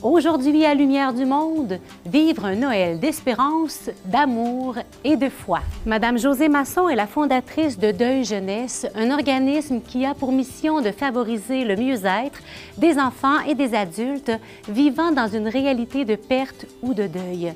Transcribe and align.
Aujourd'hui, 0.00 0.64
à 0.64 0.74
Lumière 0.74 1.12
du 1.12 1.24
Monde, 1.24 1.80
vivre 2.06 2.44
un 2.44 2.54
Noël 2.54 3.00
d'espérance, 3.00 3.90
d'amour 4.04 4.76
et 5.02 5.16
de 5.16 5.28
foi. 5.28 5.58
Madame 5.86 6.18
Josée 6.18 6.48
Masson 6.48 6.88
est 6.88 6.94
la 6.94 7.08
fondatrice 7.08 7.80
de 7.80 7.90
Deuil 7.90 8.22
Jeunesse, 8.22 8.86
un 8.94 9.10
organisme 9.10 9.80
qui 9.80 10.06
a 10.06 10.14
pour 10.14 10.30
mission 10.30 10.80
de 10.82 10.92
favoriser 10.92 11.64
le 11.64 11.74
mieux-être 11.74 12.38
des 12.76 12.96
enfants 12.96 13.40
et 13.48 13.56
des 13.56 13.74
adultes 13.74 14.30
vivant 14.68 15.10
dans 15.10 15.26
une 15.26 15.48
réalité 15.48 16.04
de 16.04 16.14
perte 16.14 16.66
ou 16.80 16.94
de 16.94 17.08
deuil. 17.08 17.52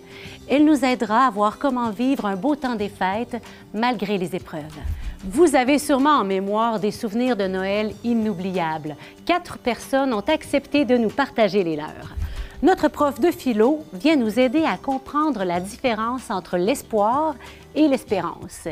Elle 0.49 0.65
nous 0.65 0.85
aidera 0.85 1.29
à 1.29 1.31
voir 1.31 1.61
comment 1.61 1.91
vivre 1.91 2.27
un 2.27 2.35
beau 2.35 2.57
temps 2.57 2.75
des 2.75 2.89
fêtes 2.89 3.41
malgré 3.73 4.19
les 4.19 4.35
épreuves. 4.35 4.81
Vous 5.25 5.55
avez 5.55 5.79
sûrement 5.79 6.19
en 6.19 6.25
mémoire 6.25 6.81
des 6.81 6.91
souvenirs 6.91 7.37
de 7.37 7.47
Noël 7.47 7.95
inoubliables. 8.03 8.97
Quatre 9.25 9.57
personnes 9.57 10.13
ont 10.13 10.25
accepté 10.27 10.85
de 10.85 10.97
nous 10.97 11.11
partager 11.11 11.63
les 11.63 11.77
leurs. 11.77 12.17
Notre 12.61 12.89
prof 12.89 13.21
de 13.21 13.31
philo 13.31 13.85
vient 13.93 14.17
nous 14.17 14.41
aider 14.41 14.65
à 14.65 14.77
comprendre 14.77 15.45
la 15.45 15.61
différence 15.61 16.29
entre 16.29 16.57
l'espoir 16.57 17.37
et 17.77 17.87
l'espérance. 17.87 18.67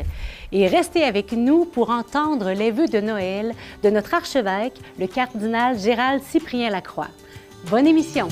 Et 0.51 0.67
restez 0.67 1.03
avec 1.03 1.31
nous 1.31 1.63
pour 1.63 1.89
entendre 1.89 2.51
les 2.51 2.71
vœux 2.71 2.87
de 2.87 2.99
Noël 2.99 3.53
de 3.81 3.89
notre 3.89 4.13
archevêque, 4.13 4.79
le 4.99 5.07
cardinal 5.07 5.79
Gérald 5.79 6.21
Cyprien 6.21 6.69
Lacroix. 6.69 7.09
Bonne 7.69 7.87
émission! 7.87 8.27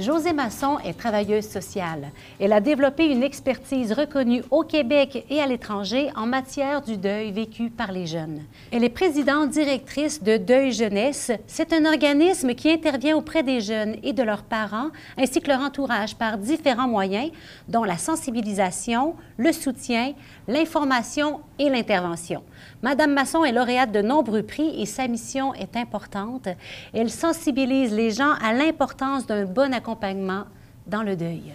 Josée 0.00 0.34
Masson 0.34 0.78
est 0.80 0.98
travailleuse 0.98 1.48
sociale. 1.48 2.10
Elle 2.38 2.52
a 2.52 2.60
développé 2.60 3.06
une 3.06 3.22
expertise 3.22 3.92
reconnue 3.92 4.42
au 4.50 4.62
Québec 4.62 5.24
et 5.30 5.40
à 5.40 5.46
l'étranger 5.46 6.10
en 6.14 6.26
matière 6.26 6.82
du 6.82 6.98
deuil 6.98 7.32
vécu 7.32 7.70
par 7.70 7.92
les 7.92 8.06
jeunes. 8.06 8.42
Elle 8.70 8.84
est 8.84 8.90
présidente 8.90 9.50
directrice 9.50 10.22
de 10.22 10.36
Deuil 10.36 10.72
Jeunesse. 10.72 11.32
C'est 11.46 11.72
un 11.72 11.86
organisme 11.86 12.54
qui 12.54 12.70
intervient 12.70 13.16
auprès 13.16 13.42
des 13.42 13.60
jeunes 13.60 13.96
et 14.02 14.12
de 14.12 14.22
leurs 14.22 14.42
parents, 14.42 14.90
ainsi 15.16 15.40
que 15.40 15.48
leur 15.48 15.60
entourage 15.60 16.14
par 16.14 16.36
différents 16.36 16.88
moyens, 16.88 17.30
dont 17.68 17.84
la 17.84 17.96
sensibilisation, 17.96 19.14
le 19.38 19.52
soutien, 19.52 20.12
l'information 20.46 21.40
et 21.58 21.70
l'intervention. 21.70 22.42
Madame 22.82 23.12
Masson 23.12 23.44
est 23.44 23.52
lauréate 23.52 23.92
de 23.92 24.02
nombreux 24.02 24.42
prix 24.42 24.80
et 24.80 24.86
sa 24.86 25.08
mission 25.08 25.54
est 25.54 25.76
importante. 25.76 26.48
Elle 26.92 27.10
sensibilise 27.10 27.92
les 27.92 28.10
gens 28.10 28.32
à 28.42 28.52
l'importance 28.52 29.26
d'un 29.26 29.44
bon 29.44 29.72
accompagnement 29.72 30.44
dans 30.86 31.02
le 31.02 31.16
deuil. 31.16 31.52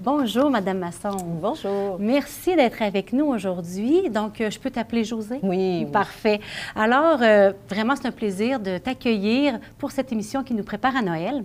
Bonjour, 0.00 0.50
Madame 0.50 0.78
Masson. 0.78 1.16
Bonjour. 1.40 1.96
Merci 2.00 2.56
d'être 2.56 2.82
avec 2.82 3.12
nous 3.12 3.26
aujourd'hui. 3.26 4.10
Donc, 4.10 4.40
euh, 4.40 4.50
je 4.50 4.58
peux 4.58 4.70
t'appeler 4.70 5.04
José? 5.04 5.38
Oui. 5.44 5.86
Parfait. 5.92 6.40
Alors, 6.74 7.18
euh, 7.22 7.52
vraiment, 7.68 7.94
c'est 7.94 8.08
un 8.08 8.12
plaisir 8.12 8.58
de 8.58 8.78
t'accueillir 8.78 9.60
pour 9.78 9.92
cette 9.92 10.10
émission 10.10 10.42
qui 10.42 10.54
nous 10.54 10.64
prépare 10.64 10.96
à 10.96 11.02
Noël. 11.02 11.44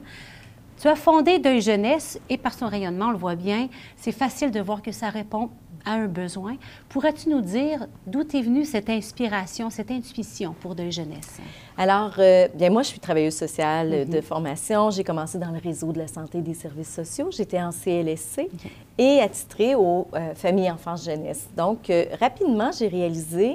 Tu 0.81 0.88
as 0.88 0.95
fondé 0.95 1.38
Deuil 1.38 1.61
Jeunesse 1.61 2.19
et 2.29 2.38
par 2.38 2.53
son 2.53 2.67
rayonnement, 2.67 3.07
on 3.07 3.11
le 3.11 3.17
voit 3.17 3.35
bien, 3.35 3.67
c'est 3.95 4.11
facile 4.11 4.51
de 4.51 4.59
voir 4.59 4.81
que 4.81 4.91
ça 4.91 5.09
répond 5.09 5.49
à 5.88 5.93
un 5.93 6.07
besoin. 6.07 6.57
Pourrais-tu 6.89 7.30
nous 7.30 7.41
dire 7.41 7.88
d'où 8.05 8.21
est 8.21 8.41
venue 8.41 8.66
cette 8.66 8.89
inspiration, 8.89 9.69
cette 9.69 9.89
intuition 9.89 10.53
pour 10.59 10.75
Deuil 10.75 10.91
Jeunesse? 10.91 11.39
Alors, 11.77 12.13
euh, 12.19 12.47
bien, 12.53 12.69
moi, 12.69 12.83
je 12.83 12.89
suis 12.89 12.99
travailleuse 12.99 13.35
sociale 13.35 13.94
euh, 13.94 14.05
de 14.05 14.19
formation. 14.21 14.89
J'ai 14.89 15.03
commencé 15.03 15.38
dans 15.38 15.52
le 15.52 15.59
réseau 15.59 15.91
de 15.91 15.99
la 15.99 16.07
santé 16.07 16.39
et 16.39 16.41
des 16.41 16.53
services 16.53 16.94
sociaux. 16.94 17.29
J'étais 17.31 17.61
en 17.61 17.71
CLSC 17.71 18.49
et 18.97 19.19
attitrée 19.21 19.75
aux 19.75 20.07
euh, 20.13 20.35
familles, 20.35 20.71
enfants, 20.71 20.97
jeunesse. 20.97 21.47
Donc, 21.55 21.91
rapidement, 22.19 22.72
j'ai 22.77 22.88
réalisé 22.88 23.53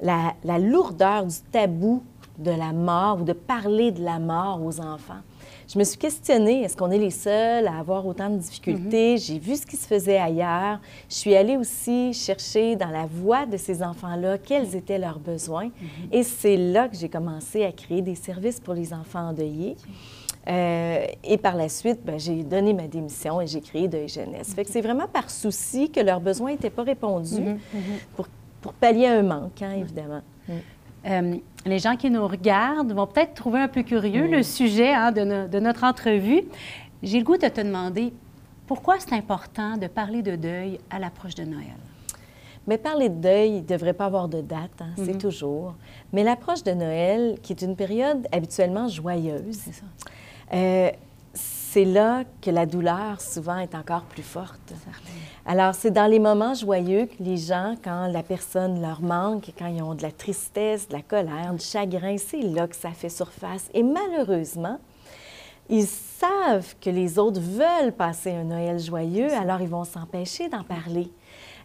la, 0.00 0.34
la 0.44 0.58
lourdeur 0.58 1.24
du 1.24 1.36
tabou 1.50 2.02
de 2.38 2.50
la 2.50 2.72
mort 2.72 3.20
ou 3.20 3.24
de 3.24 3.32
parler 3.32 3.90
de 3.92 4.02
la 4.02 4.18
mort 4.18 4.60
aux 4.62 4.80
enfants 4.80 5.22
je 5.74 5.78
me 5.80 5.82
suis 5.82 5.98
questionnée, 5.98 6.62
est-ce 6.62 6.76
qu'on 6.76 6.92
est 6.92 6.98
les 6.98 7.10
seuls 7.10 7.66
à 7.66 7.80
avoir 7.80 8.06
autant 8.06 8.30
de 8.30 8.36
difficultés? 8.36 9.16
Mm-hmm. 9.16 9.26
J'ai 9.26 9.38
vu 9.40 9.56
ce 9.56 9.66
qui 9.66 9.76
se 9.76 9.88
faisait 9.88 10.18
ailleurs. 10.18 10.78
Je 11.08 11.14
suis 11.16 11.34
allée 11.34 11.56
aussi 11.56 12.12
chercher 12.12 12.76
dans 12.76 12.90
la 12.90 13.06
voix 13.06 13.44
de 13.44 13.56
ces 13.56 13.82
enfants-là 13.82 14.38
quels 14.38 14.76
étaient 14.76 14.98
leurs 14.98 15.18
besoins. 15.18 15.66
Mm-hmm. 15.66 16.12
Et 16.12 16.22
c'est 16.22 16.56
là 16.56 16.88
que 16.88 16.96
j'ai 16.96 17.08
commencé 17.08 17.64
à 17.64 17.72
créer 17.72 18.02
des 18.02 18.14
services 18.14 18.60
pour 18.60 18.74
les 18.74 18.92
enfants 18.92 19.30
endeuillés. 19.30 19.76
Euh, 20.46 21.06
et 21.24 21.38
par 21.38 21.56
la 21.56 21.68
suite, 21.68 22.04
ben, 22.04 22.20
j'ai 22.20 22.44
donné 22.44 22.72
ma 22.72 22.86
démission 22.86 23.40
et 23.40 23.48
j'ai 23.48 23.60
créé 23.60 23.88
de 23.88 24.06
Jeunesse. 24.06 24.54
Fait 24.54 24.64
que 24.64 24.70
c'est 24.70 24.82
vraiment 24.82 25.08
par 25.08 25.28
souci 25.28 25.90
que 25.90 25.98
leurs 25.98 26.20
besoins 26.20 26.52
n'étaient 26.52 26.70
pas 26.70 26.84
répondus 26.84 27.42
pour, 28.14 28.28
pour, 28.60 28.74
pallier 28.74 29.08
un 29.08 29.22
manque, 29.24 29.60
hein, 29.60 29.72
évidemment. 29.76 30.22
Mm. 31.04 31.08
Euh, 31.10 31.36
les 31.66 31.78
gens 31.78 31.96
qui 31.96 32.10
nous 32.10 32.26
regardent 32.26 32.92
vont 32.92 33.06
peut-être 33.06 33.34
trouver 33.34 33.60
un 33.60 33.68
peu 33.68 33.82
curieux 33.82 34.26
le 34.26 34.42
sujet 34.42 34.92
hein, 34.92 35.12
de, 35.12 35.58
notre 35.58 35.84
entrevue. 35.84 36.42
J'ai 37.02 37.18
le 37.18 37.24
goût 37.24 37.36
de 37.36 37.48
te 37.48 37.60
demander 37.60 38.12
pourquoi 38.66 38.98
c'est 38.98 39.14
important 39.14 39.76
de 39.76 39.86
parler 39.86 40.22
de 40.22 40.36
deuil 40.36 40.78
à 40.90 40.98
l'approche 40.98 41.34
de 41.34 41.44
Noël? 41.44 41.76
Mais 42.66 42.78
parler 42.78 43.10
de 43.10 43.16
deuil, 43.20 43.50
il 43.50 43.62
ne 43.62 43.66
devrait 43.66 43.92
pas 43.92 44.06
avoir 44.06 44.28
de 44.28 44.40
date, 44.40 44.80
hein, 44.80 44.92
c'est 44.96 45.14
mhm. 45.14 45.18
toujours. 45.18 45.74
Mais 46.12 46.22
l'approche 46.22 46.62
de 46.62 46.72
Noël, 46.72 47.38
qui 47.42 47.52
est 47.52 47.60
une 47.60 47.76
période 47.76 48.26
habituellement 48.32 48.88
joyeuse, 48.88 49.60
euh, 50.54 50.90
c'est 51.74 51.84
là 51.84 52.22
que 52.40 52.52
la 52.52 52.66
douleur 52.66 53.20
souvent 53.20 53.58
est 53.58 53.74
encore 53.74 54.02
plus 54.02 54.22
forte. 54.22 54.72
Alors, 55.44 55.74
c'est 55.74 55.90
dans 55.90 56.06
les 56.06 56.20
moments 56.20 56.54
joyeux 56.54 57.06
que 57.06 57.20
les 57.20 57.36
gens, 57.36 57.74
quand 57.82 58.06
la 58.06 58.22
personne 58.22 58.80
leur 58.80 59.02
manque, 59.02 59.50
quand 59.58 59.66
ils 59.66 59.82
ont 59.82 59.96
de 59.96 60.02
la 60.02 60.12
tristesse, 60.12 60.86
de 60.86 60.92
la 60.92 61.02
colère, 61.02 61.52
du 61.52 61.64
chagrin, 61.64 62.16
c'est 62.16 62.42
là 62.42 62.68
que 62.68 62.76
ça 62.76 62.90
fait 62.90 63.08
surface. 63.08 63.70
Et 63.74 63.82
malheureusement, 63.82 64.78
ils 65.68 65.88
savent 65.88 66.76
que 66.80 66.90
les 66.90 67.18
autres 67.18 67.40
veulent 67.40 67.92
passer 67.92 68.30
un 68.30 68.44
Noël 68.44 68.78
joyeux, 68.78 69.32
alors 69.32 69.60
ils 69.60 69.68
vont 69.68 69.82
s'empêcher 69.82 70.48
d'en 70.48 70.62
parler. 70.62 71.10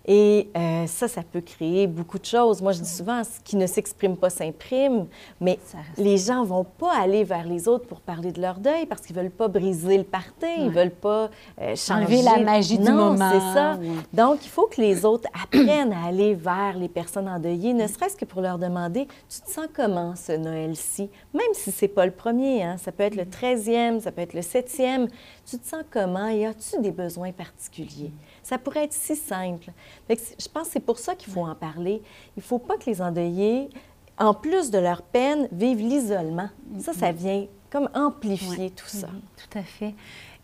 Et 0.05 0.49
euh, 0.55 0.87
ça, 0.87 1.07
ça 1.07 1.21
peut 1.21 1.41
créer 1.41 1.87
beaucoup 1.87 2.19
de 2.19 2.25
choses. 2.25 2.61
Moi, 2.61 2.71
je 2.71 2.81
dis 2.81 2.89
souvent, 2.89 3.23
ce 3.23 3.39
qui 3.43 3.55
ne 3.55 3.67
s'exprime 3.67 4.17
pas 4.17 4.29
s'imprime, 4.29 5.05
mais 5.39 5.59
les 5.97 6.17
gens 6.17 6.41
ne 6.41 6.47
vont 6.47 6.63
pas 6.63 6.93
aller 6.97 7.23
vers 7.23 7.45
les 7.45 7.67
autres 7.67 7.85
pour 7.85 8.01
parler 8.01 8.31
de 8.31 8.41
leur 8.41 8.59
deuil 8.59 8.85
parce 8.85 9.01
qu'ils 9.01 9.15
ne 9.15 9.21
veulent 9.21 9.31
pas 9.31 9.47
briser 9.47 9.97
le 9.97 10.03
party, 10.03 10.47
ils 10.57 10.65
ne 10.65 10.71
veulent 10.71 10.89
pas 10.89 11.29
euh, 11.61 11.75
changer. 11.75 12.21
la 12.21 12.39
magie 12.39 12.79
du 12.79 12.91
moment. 12.91 13.31
c'est 13.31 13.53
ça. 13.53 13.79
Donc, 14.13 14.45
il 14.45 14.49
faut 14.49 14.67
que 14.67 14.81
les 14.81 15.05
autres 15.05 15.29
apprennent 15.43 15.93
à 15.93 16.07
aller 16.07 16.33
vers 16.33 16.77
les 16.77 16.89
personnes 16.89 17.27
endeuillées, 17.27 17.73
ne 17.73 17.87
serait-ce 17.87 18.15
que 18.15 18.25
pour 18.25 18.41
leur 18.41 18.57
demander, 18.57 19.07
tu 19.29 19.41
te 19.41 19.49
sens 19.49 19.67
comment 19.73 20.15
ce 20.15 20.31
Noël-ci? 20.31 21.09
Même 21.33 21.53
si 21.53 21.71
ce 21.71 21.85
n'est 21.85 21.89
pas 21.89 22.05
le 22.05 22.11
premier, 22.11 22.63
hein? 22.63 22.77
ça 22.77 22.91
peut 22.91 23.03
être 23.03 23.15
le 23.15 23.23
13e, 23.23 23.99
ça 23.99 24.11
peut 24.11 24.21
être 24.21 24.33
le 24.33 24.41
7e. 24.41 25.07
Tu 25.45 25.57
te 25.57 25.67
sens 25.67 25.83
comment 25.91 26.27
et 26.27 26.45
as-tu 26.45 26.79
des 26.81 26.91
besoins 26.91 27.31
particuliers? 27.31 28.11
Ça 28.49 28.57
pourrait 28.57 28.85
être 28.85 28.93
si 28.93 29.15
simple. 29.15 29.71
je 30.09 30.15
pense 30.51 30.65
que 30.65 30.73
c'est 30.73 30.79
pour 30.79 30.97
ça 30.97 31.13
qu'il 31.13 31.31
faut 31.31 31.45
en 31.45 31.53
parler. 31.53 32.01
Il 32.35 32.39
ne 32.39 32.41
faut 32.41 32.57
pas 32.57 32.77
que 32.77 32.89
les 32.89 32.99
endeuillés, 32.99 33.69
en 34.17 34.33
plus 34.33 34.71
de 34.71 34.79
leur 34.79 35.03
peine, 35.03 35.47
vivent 35.51 35.87
l'isolement. 35.87 36.49
Ça, 36.79 36.93
ça 36.93 37.11
vient 37.11 37.45
comme 37.69 37.87
amplifier 37.93 38.71
tout 38.71 38.87
ça. 38.87 39.05
Tout 39.37 39.59
à 39.59 39.61
fait. 39.61 39.93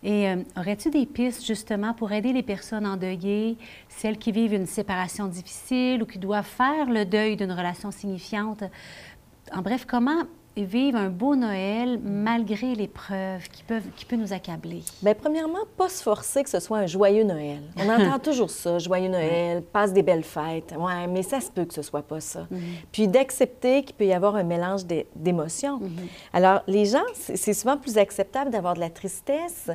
Et 0.03 0.29
euh, 0.29 0.43
aurais-tu 0.55 0.91
des 0.91 1.07
pistes 1.07 1.43
justement 1.43 1.95
pour 1.95 2.11
aider 2.11 2.31
les 2.31 2.43
personnes 2.43 2.85
endeuillées, 2.85 3.57
celles 3.89 4.19
qui 4.19 4.31
vivent 4.31 4.53
une 4.53 4.67
séparation 4.67 5.25
difficile 5.25 6.03
ou 6.03 6.05
qui 6.05 6.19
doivent 6.19 6.45
faire 6.45 6.87
le 6.87 7.05
deuil 7.05 7.35
d'une 7.35 7.53
relation 7.53 7.89
signifiante? 7.89 8.63
En 9.51 9.63
bref, 9.63 9.85
comment 9.87 10.25
et 10.57 10.63
vivre 10.63 10.97
un 10.97 11.09
beau 11.09 11.35
Noël 11.35 11.99
malgré 12.01 12.75
l'épreuve 12.75 13.47
qui, 13.49 13.63
peuvent, 13.63 13.87
qui 13.95 14.05
peut 14.05 14.15
nous 14.15 14.31
accabler? 14.31 14.83
Bien, 15.01 15.13
premièrement, 15.13 15.59
pas 15.75 15.89
se 15.89 16.01
forcer 16.01 16.43
que 16.43 16.49
ce 16.49 16.59
soit 16.59 16.77
un 16.79 16.85
joyeux 16.85 17.23
Noël. 17.23 17.61
On 17.77 17.89
entend 17.89 18.19
toujours 18.23 18.49
ça, 18.49 18.79
joyeux 18.79 19.09
Noël, 19.09 19.61
passe 19.61 19.91
des 19.91 20.03
belles 20.03 20.23
fêtes. 20.23 20.73
Oui, 20.77 21.07
mais 21.09 21.23
ça 21.23 21.41
se 21.41 21.51
peut 21.51 21.65
que 21.65 21.73
ce 21.73 21.81
soit 21.81 22.03
pas 22.03 22.21
ça. 22.21 22.47
Mhm. 22.49 22.61
Puis 22.91 23.07
d'accepter 23.07 23.83
qu'il 23.83 23.95
peut 23.95 24.05
y 24.05 24.13
avoir 24.13 24.35
un 24.35 24.43
mélange 24.43 24.85
d'émotions. 25.15 25.79
Mhm. 25.79 26.07
Alors, 26.31 26.61
les 26.67 26.85
gens, 26.85 27.03
c'est 27.13 27.53
souvent 27.53 27.77
plus 27.77 27.97
acceptable 27.97 28.51
d'avoir 28.51 28.75
de 28.75 28.79
la 28.79 28.89
tristesse, 28.89 29.69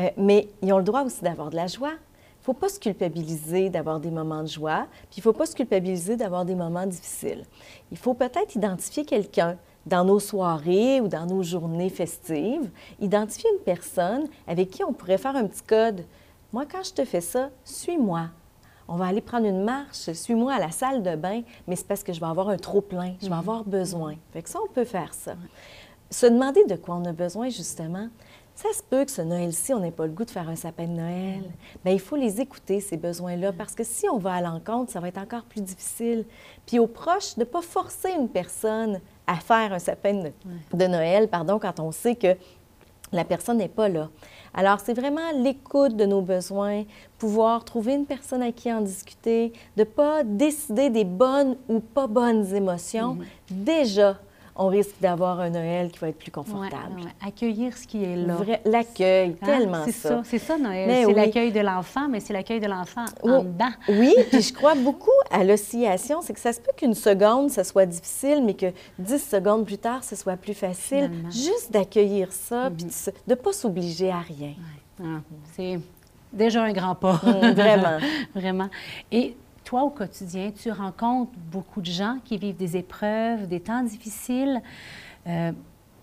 euh, 0.00 0.10
mais 0.16 0.48
ils 0.62 0.72
ont 0.72 0.78
le 0.78 0.84
droit 0.84 1.02
aussi 1.02 1.22
d'avoir 1.22 1.50
de 1.50 1.56
la 1.56 1.68
joie. 1.68 1.92
Il 1.92 2.50
ne 2.50 2.54
faut 2.54 2.60
pas 2.60 2.68
se 2.68 2.78
culpabiliser 2.78 3.70
d'avoir 3.70 4.00
des 4.00 4.10
moments 4.10 4.42
de 4.42 4.48
joie, 4.48 4.86
puis 5.08 5.18
il 5.18 5.20
ne 5.20 5.22
faut 5.22 5.32
pas 5.32 5.46
se 5.46 5.54
culpabiliser 5.54 6.16
d'avoir 6.16 6.44
des 6.44 6.54
moments 6.54 6.86
difficiles. 6.86 7.44
Il 7.90 7.96
faut 7.96 8.12
peut-être 8.12 8.54
identifier 8.54 9.06
quelqu'un 9.06 9.56
dans 9.86 10.04
nos 10.04 10.20
soirées 10.20 11.00
ou 11.00 11.08
dans 11.08 11.26
nos 11.26 11.42
journées 11.42 11.90
festives, 11.90 12.70
identifier 13.00 13.50
une 13.52 13.64
personne 13.64 14.28
avec 14.46 14.70
qui 14.70 14.84
on 14.84 14.92
pourrait 14.92 15.18
faire 15.18 15.36
un 15.36 15.46
petit 15.46 15.62
code. 15.62 16.04
Moi, 16.52 16.64
quand 16.70 16.82
je 16.82 16.92
te 16.92 17.04
fais 17.04 17.20
ça, 17.20 17.50
suis-moi. 17.64 18.28
On 18.86 18.96
va 18.96 19.06
aller 19.06 19.22
prendre 19.22 19.46
une 19.46 19.64
marche, 19.64 20.12
suis-moi 20.12 20.52
à 20.52 20.58
la 20.58 20.70
salle 20.70 21.02
de 21.02 21.16
bain, 21.16 21.42
mais 21.66 21.74
c'est 21.74 21.86
parce 21.86 22.02
que 22.02 22.12
je 22.12 22.20
vais 22.20 22.26
avoir 22.26 22.50
un 22.50 22.58
trop 22.58 22.82
plein, 22.82 23.14
je 23.20 23.26
vais 23.26 23.32
mhm. 23.32 23.38
avoir 23.38 23.64
besoin. 23.64 24.14
Fait 24.32 24.42
que 24.42 24.50
ça, 24.50 24.58
on 24.62 24.72
peut 24.72 24.84
faire 24.84 25.14
ça. 25.14 25.36
Se 26.10 26.26
demander 26.26 26.64
de 26.66 26.76
quoi 26.76 26.96
on 26.96 27.04
a 27.06 27.12
besoin, 27.12 27.48
justement, 27.48 28.08
ça 28.54 28.68
se 28.72 28.82
peut 28.82 29.04
que 29.04 29.10
ce 29.10 29.22
Noël-ci, 29.22 29.74
on 29.74 29.80
n'ait 29.80 29.90
pas 29.90 30.06
le 30.06 30.12
goût 30.12 30.24
de 30.24 30.30
faire 30.30 30.48
un 30.48 30.54
sapin 30.54 30.84
de 30.84 30.92
Noël. 30.92 31.42
Bien, 31.84 31.94
il 31.94 32.00
faut 32.00 32.14
les 32.14 32.40
écouter, 32.40 32.80
ces 32.80 32.96
besoins-là, 32.96 33.52
parce 33.52 33.74
que 33.74 33.82
si 33.82 34.08
on 34.08 34.18
va 34.18 34.34
à 34.34 34.40
l'encontre, 34.40 34.92
ça 34.92 35.00
va 35.00 35.08
être 35.08 35.18
encore 35.18 35.42
plus 35.42 35.60
difficile. 35.60 36.24
Puis 36.66 36.78
aux 36.78 36.86
proches, 36.86 37.34
de 37.34 37.40
ne 37.40 37.44
pas 37.46 37.62
forcer 37.62 38.10
une 38.12 38.28
personne 38.28 39.00
à 39.26 39.36
faire 39.36 39.72
un 39.72 39.78
sapin 39.78 40.14
de, 40.14 40.32
de 40.72 40.86
Noël, 40.86 41.28
pardon, 41.28 41.58
quand 41.58 41.80
on 41.80 41.92
sait 41.92 42.14
que 42.14 42.36
la 43.12 43.24
personne 43.24 43.58
n'est 43.58 43.68
pas 43.68 43.88
là. 43.88 44.08
Alors, 44.52 44.80
c'est 44.80 44.94
vraiment 44.94 45.32
l'écoute 45.36 45.96
de 45.96 46.04
nos 46.04 46.20
besoins, 46.20 46.84
pouvoir 47.18 47.64
trouver 47.64 47.94
une 47.94 48.06
personne 48.06 48.42
à 48.42 48.52
qui 48.52 48.72
en 48.72 48.80
discuter, 48.80 49.52
de 49.76 49.82
ne 49.82 49.84
pas 49.84 50.24
décider 50.24 50.90
des 50.90 51.04
bonnes 51.04 51.56
ou 51.68 51.80
pas 51.80 52.06
bonnes 52.06 52.54
émotions. 52.54 53.14
Mm-hmm. 53.14 53.64
Déjà, 53.64 54.18
on 54.56 54.68
risque 54.68 54.94
d'avoir 55.00 55.40
un 55.40 55.50
Noël 55.50 55.90
qui 55.90 55.98
va 55.98 56.08
être 56.08 56.18
plus 56.18 56.30
confortable. 56.30 57.02
Accueillir 57.26 57.76
ce 57.76 57.86
qui 57.86 58.04
est 58.04 58.16
là. 58.16 58.36
L'accueil, 58.64 59.36
hein? 59.42 59.46
tellement 59.46 59.84
ça. 59.86 59.92
ça. 59.92 60.22
C'est 60.24 60.38
ça, 60.38 60.58
Noël. 60.58 61.06
C'est 61.06 61.12
l'accueil 61.12 61.52
de 61.52 61.60
l'enfant, 61.60 62.08
mais 62.08 62.20
c'est 62.20 62.32
l'accueil 62.32 62.60
de 62.60 62.66
l'enfant 62.66 63.04
en 63.22 63.42
dedans. 63.42 63.72
Oui, 63.88 64.14
puis 64.30 64.42
je 64.42 64.52
crois 64.52 64.74
beaucoup 64.74 65.10
à 65.30 65.42
l'oscillation. 65.42 66.22
C'est 66.22 66.32
que 66.32 66.40
ça 66.40 66.52
se 66.52 66.60
peut 66.60 66.72
qu'une 66.76 66.94
seconde, 66.94 67.50
ça 67.50 67.64
soit 67.64 67.86
difficile, 67.86 68.42
mais 68.44 68.54
que 68.54 68.72
dix 68.98 69.22
secondes 69.22 69.64
plus 69.64 69.78
tard, 69.78 70.04
ce 70.04 70.14
soit 70.14 70.36
plus 70.36 70.54
facile. 70.54 71.10
Juste 71.30 71.72
d'accueillir 71.72 72.32
ça, 72.32 72.70
puis 72.70 72.86
mm-hmm. 72.86 73.06
de 73.26 73.30
ne 73.30 73.34
pas 73.34 73.52
s'obliger 73.52 74.10
à 74.10 74.20
rien. 74.20 74.54
Ah, 75.02 75.20
c'est 75.56 75.80
déjà 76.32 76.62
un 76.62 76.72
grand 76.72 76.94
pas. 76.94 77.20
Mm, 77.24 77.50
vraiment. 77.52 77.98
vraiment. 78.34 78.68
Et 79.10 79.36
toi, 79.64 79.82
au 79.82 79.90
quotidien, 79.90 80.50
tu 80.50 80.70
rencontres 80.70 81.32
beaucoup 81.50 81.80
de 81.80 81.90
gens 81.90 82.18
qui 82.24 82.36
vivent 82.36 82.56
des 82.56 82.76
épreuves, 82.76 83.48
des 83.48 83.60
temps 83.60 83.82
difficiles. 83.82 84.62
Euh, 85.26 85.52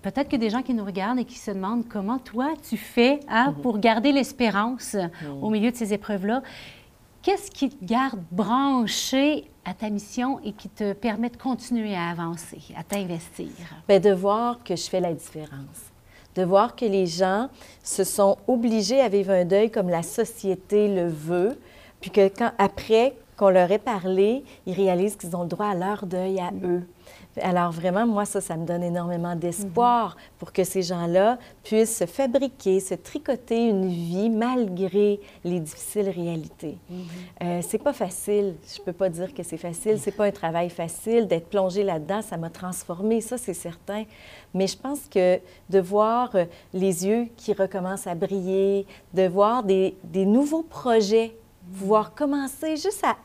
peut-être 0.01 0.29
que 0.29 0.35
des 0.35 0.49
gens 0.49 0.63
qui 0.63 0.73
nous 0.73 0.83
regardent 0.83 1.19
et 1.19 1.25
qui 1.25 1.37
se 1.37 1.51
demandent 1.51 1.87
comment 1.87 2.17
toi, 2.17 2.53
tu 2.67 2.75
fais 2.75 3.19
hein, 3.29 3.51
mhm. 3.51 3.61
pour 3.61 3.79
garder 3.79 4.11
l'espérance 4.11 4.95
au 5.41 5.47
mhm. 5.47 5.51
milieu 5.51 5.71
de 5.71 5.75
ces 5.75 5.93
épreuves-là. 5.93 6.41
Qu'est-ce 7.21 7.51
qui 7.51 7.69
te 7.69 7.85
garde 7.85 8.19
branché 8.31 9.45
à 9.63 9.75
ta 9.75 9.91
mission 9.91 10.39
et 10.43 10.53
qui 10.53 10.69
te 10.69 10.93
permet 10.93 11.29
de 11.29 11.37
continuer 11.37 11.95
à 11.95 12.09
avancer, 12.09 12.59
à 12.75 12.83
t'investir? 12.83 13.49
Bien, 13.87 13.99
de 13.99 14.09
voir 14.09 14.63
que 14.63 14.75
je 14.75 14.89
fais 14.89 14.99
la 14.99 15.13
différence. 15.13 15.91
De 16.33 16.43
voir 16.43 16.75
que 16.75 16.85
les 16.85 17.05
gens 17.05 17.49
se 17.83 18.03
sont 18.03 18.37
obligés 18.47 19.01
à 19.01 19.09
vivre 19.09 19.31
un 19.31 19.45
deuil 19.45 19.69
comme 19.69 19.89
la 19.89 20.01
société 20.01 20.87
le 20.87 21.07
veut, 21.09 21.59
puis 21.99 22.09
que 22.09 22.27
quand, 22.29 22.51
après, 22.57 23.13
qu'on 23.41 23.49
leur 23.49 23.71
ait 23.71 23.79
parlé, 23.79 24.43
ils 24.67 24.75
réalisent 24.75 25.15
qu'ils 25.15 25.35
ont 25.35 25.41
le 25.41 25.47
droit 25.47 25.65
à 25.65 25.73
leur 25.73 26.05
deuil 26.05 26.39
à 26.39 26.51
eux. 26.63 26.83
Alors 27.41 27.71
vraiment, 27.71 28.05
moi, 28.05 28.23
ça, 28.25 28.39
ça 28.39 28.55
me 28.55 28.67
donne 28.67 28.83
énormément 28.83 29.35
d'espoir 29.35 30.09
mhm. 30.09 30.21
pour 30.37 30.53
que 30.53 30.63
ces 30.63 30.83
gens-là 30.83 31.39
puissent 31.63 31.97
se 31.97 32.05
fabriquer, 32.05 32.79
se 32.79 32.93
tricoter 32.93 33.67
une 33.67 33.87
vie 33.87 34.29
malgré 34.29 35.19
les 35.43 35.59
difficiles 35.59 36.09
réalités. 36.09 36.77
Mhm. 36.87 36.99
euh, 37.41 37.59
c'est 37.63 37.79
pas 37.79 37.93
facile. 37.93 38.53
Je 38.75 38.79
peux 38.79 38.93
pas 38.93 39.09
dire 39.09 39.33
que 39.33 39.41
c'est 39.41 39.57
facile. 39.57 39.97
C'est 39.97 40.11
pas 40.11 40.25
un 40.25 40.31
travail 40.31 40.69
facile 40.69 41.27
d'être 41.27 41.47
plongé 41.47 41.83
là-dedans. 41.83 42.21
Ça 42.21 42.37
m'a 42.37 42.51
transformé, 42.51 43.21
ça, 43.21 43.39
c'est 43.39 43.55
certain. 43.55 44.03
Mais 44.53 44.67
je 44.67 44.77
pense 44.77 45.07
que 45.09 45.39
de 45.67 45.79
voir 45.79 46.35
euh, 46.35 46.45
les 46.75 47.07
yeux 47.07 47.27
qui 47.37 47.53
recommencent 47.53 48.05
à 48.05 48.13
briller, 48.13 48.85
de 49.15 49.27
voir 49.27 49.63
des, 49.63 49.97
des 50.03 50.27
nouveaux 50.27 50.63
projets 50.63 51.33
pouvoir 51.71 52.13
commencer 52.13 52.75
juste 52.75 53.03
à, 53.03 53.15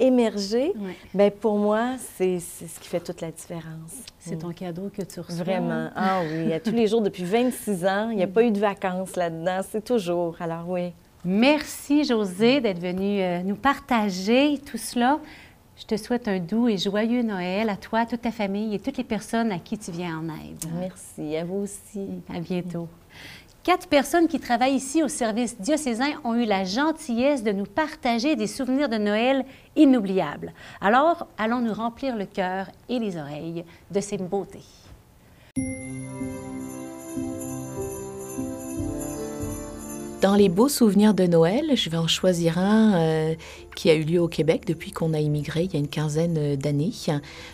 émerger, 0.00 0.72
bien, 1.14 1.30
pour 1.30 1.58
moi, 1.58 1.94
c'est 2.16 2.40
ce 2.40 2.80
qui 2.80 2.88
fait 2.88 3.00
toute 3.00 3.20
la 3.20 3.30
différence. 3.30 3.92
C'est 4.18 4.38
ton 4.38 4.52
cadeau 4.52 4.90
que 4.94 5.02
tu 5.02 5.20
reçois. 5.20 5.44
Vraiment. 5.44 5.90
Ah 5.94 6.20
oui, 6.30 6.52
à 6.52 6.60
tous 6.60 6.72
les 6.72 6.86
jours 6.86 7.00
depuis 7.00 7.24
26 7.24 7.84
ans, 7.86 8.10
il 8.10 8.16
n'y 8.16 8.22
a 8.22 8.28
pas 8.28 8.42
eu 8.42 8.50
de 8.50 8.58
vacances 8.58 9.16
là-dedans, 9.16 9.60
c'est 9.68 9.84
toujours. 9.84 10.36
Alors 10.40 10.68
oui. 10.68 10.92
Merci, 11.24 12.04
José, 12.04 12.60
d'être 12.60 12.78
venue 12.78 13.20
euh, 13.20 13.42
nous 13.42 13.56
partager 13.56 14.58
tout 14.58 14.78
cela. 14.78 15.18
Je 15.76 15.84
te 15.84 15.96
souhaite 15.96 16.28
un 16.28 16.38
doux 16.38 16.68
et 16.68 16.78
joyeux 16.78 17.22
Noël 17.22 17.68
à 17.68 17.76
toi, 17.76 18.00
à 18.00 18.06
toute 18.06 18.22
ta 18.22 18.30
famille 18.30 18.74
et 18.74 18.78
toutes 18.78 18.96
les 18.96 19.04
personnes 19.04 19.50
à 19.50 19.58
qui 19.58 19.76
tu 19.76 19.90
viens 19.90 20.18
en 20.18 20.24
aide. 20.28 20.64
Merci, 20.78 21.36
à 21.36 21.44
vous 21.44 21.64
aussi. 21.64 22.06
À 22.32 22.38
bientôt. 22.38 22.88
Quatre 23.66 23.88
personnes 23.88 24.28
qui 24.28 24.38
travaillent 24.38 24.76
ici 24.76 25.02
au 25.02 25.08
service 25.08 25.60
diocésain 25.60 26.12
ont 26.22 26.36
eu 26.36 26.44
la 26.44 26.62
gentillesse 26.62 27.42
de 27.42 27.50
nous 27.50 27.64
partager 27.64 28.36
des 28.36 28.46
souvenirs 28.46 28.88
de 28.88 28.96
Noël 28.96 29.44
inoubliables. 29.74 30.52
Alors, 30.80 31.26
allons 31.36 31.58
nous 31.58 31.72
remplir 31.72 32.14
le 32.14 32.26
cœur 32.26 32.68
et 32.88 33.00
les 33.00 33.16
oreilles 33.16 33.64
de 33.90 34.00
ces 34.00 34.18
beautés. 34.18 34.62
Dans 40.22 40.36
les 40.36 40.48
beaux 40.48 40.68
souvenirs 40.68 41.12
de 41.12 41.26
Noël, 41.26 41.72
je 41.74 41.90
vais 41.90 41.96
en 41.96 42.06
choisir 42.06 42.58
un 42.58 42.94
euh, 42.94 43.34
qui 43.76 43.90
a 43.90 43.94
eu 43.94 44.02
lieu 44.02 44.20
au 44.20 44.26
Québec 44.26 44.62
depuis 44.66 44.90
qu'on 44.90 45.12
a 45.12 45.20
immigré 45.20 45.64
il 45.64 45.72
y 45.72 45.76
a 45.76 45.78
une 45.78 45.86
quinzaine 45.86 46.56
d'années. 46.56 46.90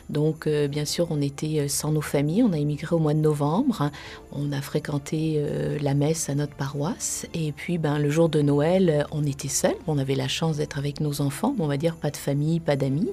Donc, 0.09 0.47
euh, 0.47 0.69
bien 0.69 0.85
sûr, 0.85 1.09
on 1.11 1.21
était 1.21 1.69
sans 1.69 1.91
nos 1.91 2.01
familles. 2.01 2.45
On 2.45 2.53
a 2.53 2.59
immigré 2.59 2.95
au 2.95 2.99
mois 2.99 3.13
de 3.13 3.19
novembre. 3.19 3.91
On 4.31 4.53
a 4.53 4.63
fréquenté 4.63 5.35
euh, 5.37 5.79
la 5.83 5.95
messe 5.95 6.31
à 6.31 6.35
notre 6.35 6.55
paroisse. 6.55 7.27
Et 7.35 7.53
puis, 7.53 7.77
ben, 7.77 7.99
le 7.99 8.09
jour 8.09 8.29
de 8.29 8.41
Noël, 8.41 9.07
on 9.11 9.27
était 9.27 9.49
seuls. 9.49 9.75
On 9.87 9.99
avait 9.99 10.15
la 10.15 10.29
chance 10.29 10.57
d'être 10.57 10.79
avec 10.79 11.01
nos 11.01 11.21
enfants. 11.21 11.55
On 11.59 11.67
va 11.67 11.77
dire 11.77 11.97
pas 11.97 12.11
de 12.11 12.17
famille, 12.17 12.61
pas 12.61 12.77
d'amis. 12.77 13.11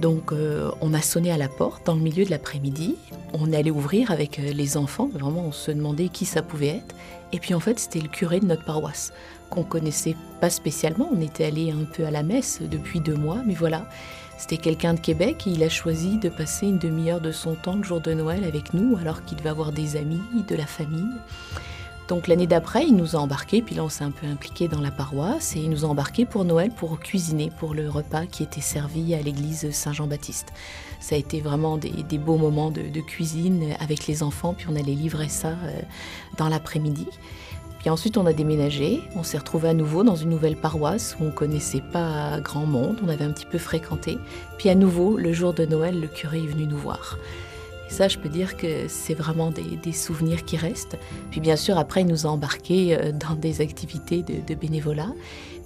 Donc, 0.00 0.32
on 0.80 0.94
a 0.94 1.00
sonné 1.00 1.32
à 1.32 1.36
la 1.36 1.48
porte 1.48 1.86
dans 1.86 1.94
le 1.94 2.00
milieu 2.00 2.24
de 2.24 2.30
l'après-midi. 2.30 2.96
On 3.32 3.52
allait 3.52 3.70
ouvrir 3.70 4.10
avec 4.10 4.38
les 4.38 4.76
enfants. 4.76 5.08
Vraiment, 5.12 5.44
on 5.46 5.52
se 5.52 5.70
demandait 5.70 6.08
qui 6.08 6.24
ça 6.24 6.42
pouvait 6.42 6.68
être. 6.68 6.94
Et 7.32 7.38
puis 7.38 7.54
en 7.54 7.60
fait, 7.60 7.78
c'était 7.78 8.00
le 8.00 8.08
curé 8.08 8.40
de 8.40 8.46
notre 8.46 8.64
paroisse, 8.64 9.12
qu'on 9.50 9.64
connaissait 9.64 10.16
pas 10.40 10.50
spécialement. 10.50 11.08
On 11.12 11.20
était 11.20 11.44
allé 11.44 11.70
un 11.70 11.84
peu 11.84 12.06
à 12.06 12.10
la 12.10 12.22
messe 12.22 12.60
depuis 12.62 13.00
deux 13.00 13.16
mois, 13.16 13.38
mais 13.44 13.54
voilà. 13.54 13.86
C'était 14.38 14.56
quelqu'un 14.56 14.94
de 14.94 15.00
Québec 15.00 15.46
et 15.46 15.50
il 15.50 15.62
a 15.62 15.68
choisi 15.68 16.16
de 16.16 16.30
passer 16.30 16.66
une 16.66 16.78
demi-heure 16.78 17.20
de 17.20 17.30
son 17.30 17.56
temps 17.56 17.76
le 17.76 17.82
jour 17.82 18.00
de 18.00 18.14
Noël 18.14 18.44
avec 18.44 18.72
nous, 18.72 18.96
alors 18.96 19.22
qu'il 19.24 19.36
devait 19.36 19.50
avoir 19.50 19.70
des 19.70 19.96
amis, 19.96 20.22
de 20.48 20.56
la 20.56 20.64
famille. 20.64 21.12
Donc 22.08 22.26
l'année 22.26 22.46
d'après, 22.46 22.86
il 22.86 22.96
nous 22.96 23.14
a 23.14 23.20
embarqués, 23.20 23.62
puis 23.62 23.74
là 23.74 23.84
on 23.84 23.88
s'est 23.88 24.02
un 24.02 24.10
peu 24.10 24.26
impliqué 24.26 24.66
dans 24.66 24.80
la 24.80 24.90
paroisse, 24.90 25.54
et 25.54 25.60
il 25.60 25.70
nous 25.70 25.84
a 25.84 25.88
embarqués 25.88 26.24
pour 26.24 26.44
Noël 26.44 26.72
pour 26.72 26.98
cuisiner 26.98 27.52
pour 27.58 27.74
le 27.74 27.88
repas 27.88 28.26
qui 28.26 28.42
était 28.42 28.60
servi 28.60 29.14
à 29.14 29.22
l'église 29.22 29.70
Saint-Jean-Baptiste. 29.70 30.52
Ça 31.00 31.14
a 31.14 31.18
été 31.18 31.40
vraiment 31.40 31.76
des, 31.76 32.18
beaux 32.18 32.36
moments 32.36 32.70
de, 32.70 33.00
cuisine 33.00 33.76
avec 33.78 34.06
les 34.06 34.22
enfants, 34.22 34.54
puis 34.54 34.66
on 34.68 34.74
allait 34.74 34.94
livrer 34.94 35.28
ça 35.28 35.50
euh, 35.50 35.80
dans 36.36 36.48
l'après-midi. 36.48 37.06
Puis 37.80 37.88
ensuite, 37.88 38.18
on 38.18 38.26
a 38.26 38.34
déménagé. 38.34 39.02
On 39.16 39.22
s'est 39.22 39.38
retrouvé 39.38 39.70
à 39.70 39.74
nouveau 39.74 40.04
dans 40.04 40.14
une 40.14 40.28
nouvelle 40.28 40.56
paroisse 40.56 41.16
où 41.18 41.24
on 41.24 41.30
connaissait 41.30 41.80
pas 41.80 42.38
grand 42.40 42.66
monde. 42.66 42.98
On 43.02 43.08
avait 43.08 43.24
un 43.24 43.30
petit 43.30 43.46
peu 43.46 43.56
fréquenté. 43.58 44.18
Puis 44.58 44.68
à 44.68 44.74
nouveau, 44.74 45.16
le 45.16 45.32
jour 45.32 45.54
de 45.54 45.64
Noël, 45.64 45.98
le 45.98 46.06
curé 46.06 46.44
est 46.44 46.46
venu 46.46 46.66
nous 46.66 46.76
voir. 46.76 47.18
Ça, 47.90 48.06
je 48.06 48.18
peux 48.18 48.28
dire 48.28 48.56
que 48.56 48.86
c'est 48.88 49.14
vraiment 49.14 49.50
des, 49.50 49.92
souvenirs 49.92 50.44
qui 50.44 50.56
restent. 50.56 50.96
Puis 51.32 51.40
bien 51.40 51.56
sûr, 51.56 51.76
après, 51.76 52.02
il 52.02 52.06
nous 52.06 52.24
a 52.24 52.30
embarqués 52.30 52.96
euh, 52.96 53.12
dans 53.12 53.34
des 53.34 53.60
activités 53.60 54.22
de 54.22 54.54
bénévolat. 54.54 55.12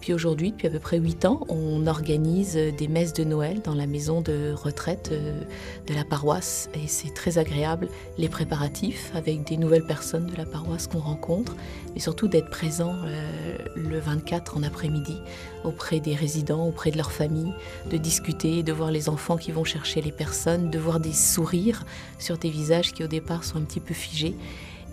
Puis 0.05 0.13
aujourd'hui, 0.13 0.51
depuis 0.51 0.67
à 0.67 0.71
peu 0.71 0.81
près 0.81 0.99
8 0.99 1.25
ans, 1.25 1.47
on 1.49 1.87
organise 1.87 2.57
des 2.57 2.89
messes 2.89 3.15
de 3.15 3.25
Noël 3.25 3.63
dans 3.63 3.75
la 3.75 3.87
maison 3.87 4.21
de 4.21 4.53
retraite 4.53 5.09
euh, 5.11 5.41
de 5.87 5.95
la 5.95 6.05
paroisse. 6.05 6.69
Et 6.75 6.87
c'est 6.89 7.15
très 7.15 7.39
agréable, 7.39 7.89
les 8.19 8.29
préparatifs 8.29 9.11
avec 9.15 9.45
des 9.45 9.57
nouvelles 9.57 9.87
personnes 9.87 10.27
de 10.27 10.37
la 10.37 10.45
paroisse 10.45 10.89
qu'on 10.89 10.99
rencontre, 10.99 11.57
mais 11.95 12.01
surtout 12.01 12.29
d'être 12.29 12.51
présent 12.51 12.97
euh, 13.07 13.57
le 13.77 13.99
24 13.99 14.59
en 14.59 14.63
après-midi 14.63 15.17
auprès 15.65 16.01
des 16.01 16.15
résidents, 16.15 16.67
auprès 16.67 16.91
de 16.91 16.99
leurs 16.99 17.13
familles, 17.13 17.55
de 17.91 17.97
discuter, 17.97 18.63
de 18.63 18.73
voir 18.75 18.91
les 18.91 19.09
enfants 19.09 19.39
qui 19.39 19.53
vont 19.53 19.65
chercher 19.65 20.03
les 20.03 20.13
personnes, 20.13 20.69
de 20.69 20.79
voir 20.79 21.01
des 21.01 21.15
sourires 21.15 21.87
sur 22.19 22.39
des 22.39 22.51
visages 22.51 22.93
qui 22.93 23.05
au 23.05 23.09
départ 23.09 23.45
sont 23.45 23.59
un 23.59 23.63
petit 23.63 23.81
peu 23.81 23.95
figés. 23.95 24.35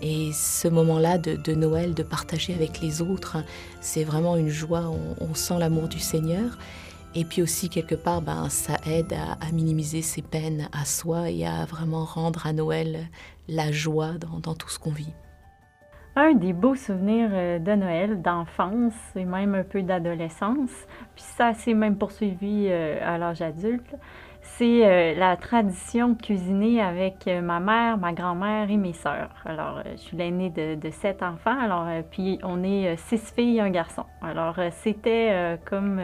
Et 0.02 0.32
ce 0.32 0.66
moment-là 0.66 1.16
de, 1.16 1.54
Noël, 1.54 1.94
de 1.94 2.02
partager 2.02 2.52
avec 2.52 2.80
les 2.80 3.00
autres, 3.00 3.36
c'est 3.80 4.02
vraiment 4.02 4.36
une 4.36 4.48
joie, 4.48 4.90
on, 5.20 5.34
sent 5.34 5.58
l'amour 5.60 5.88
du 5.88 6.00
Seigneur. 6.00 6.58
Et 7.14 7.24
puis 7.24 7.40
aussi, 7.40 7.68
quelque 7.68 7.94
part, 7.94 8.20
ben, 8.20 8.48
ça 8.48 8.78
aide 8.84 9.12
à, 9.12 9.52
minimiser 9.52 10.02
ses 10.02 10.22
peines 10.22 10.68
à 10.72 10.84
soi 10.84 11.30
et 11.30 11.46
à 11.46 11.64
vraiment 11.66 12.04
rendre 12.04 12.46
à 12.46 12.52
Noël 12.52 13.06
la 13.48 13.70
joie 13.70 14.12
dans, 14.42 14.54
tout 14.54 14.68
ce 14.68 14.78
qu'on 14.80 14.90
vit. 14.90 15.12
Un 16.16 16.34
des 16.34 16.52
beaux 16.52 16.74
souvenirs 16.74 17.30
euh, 17.32 17.58
de 17.58 17.72
Noël, 17.72 18.20
d'enfance 18.20 18.92
et 19.16 19.24
même 19.24 19.54
un 19.54 19.62
peu 19.62 19.82
d'adolescence, 19.82 20.70
puis 21.14 21.24
ça 21.24 21.54
s'est 21.54 21.72
même 21.72 21.96
poursuivi 21.96 22.66
euh, 22.68 22.98
à 23.02 23.16
l'âge 23.16 23.40
adulte, 23.40 23.94
c'est 24.58 24.86
euh, 24.86 25.14
la 25.14 25.36
tradition 25.36 26.10
de 26.10 26.20
cuisiner 26.20 26.82
avec 26.82 27.26
euh, 27.26 27.40
ma 27.40 27.58
mère, 27.58 27.96
ma 27.96 28.12
grand-mère 28.12 28.70
et 28.70 28.76
mes 28.76 28.92
sœurs. 28.92 29.30
Alors, 29.46 29.78
euh, 29.78 29.92
je 29.92 30.00
suis 30.00 30.16
l'aînée 30.16 30.50
de, 30.50 30.90
sept 30.90 31.22
enfants, 31.22 31.58
alors, 31.58 31.86
puis 32.10 32.38
on 32.42 32.62
est 32.62 32.96
six 32.96 33.32
filles 33.34 33.56
et 33.56 33.60
un 33.60 33.70
garçon. 33.70 34.04
Alors, 34.20 34.56
c'était 34.70 35.58
comme, 35.64 36.00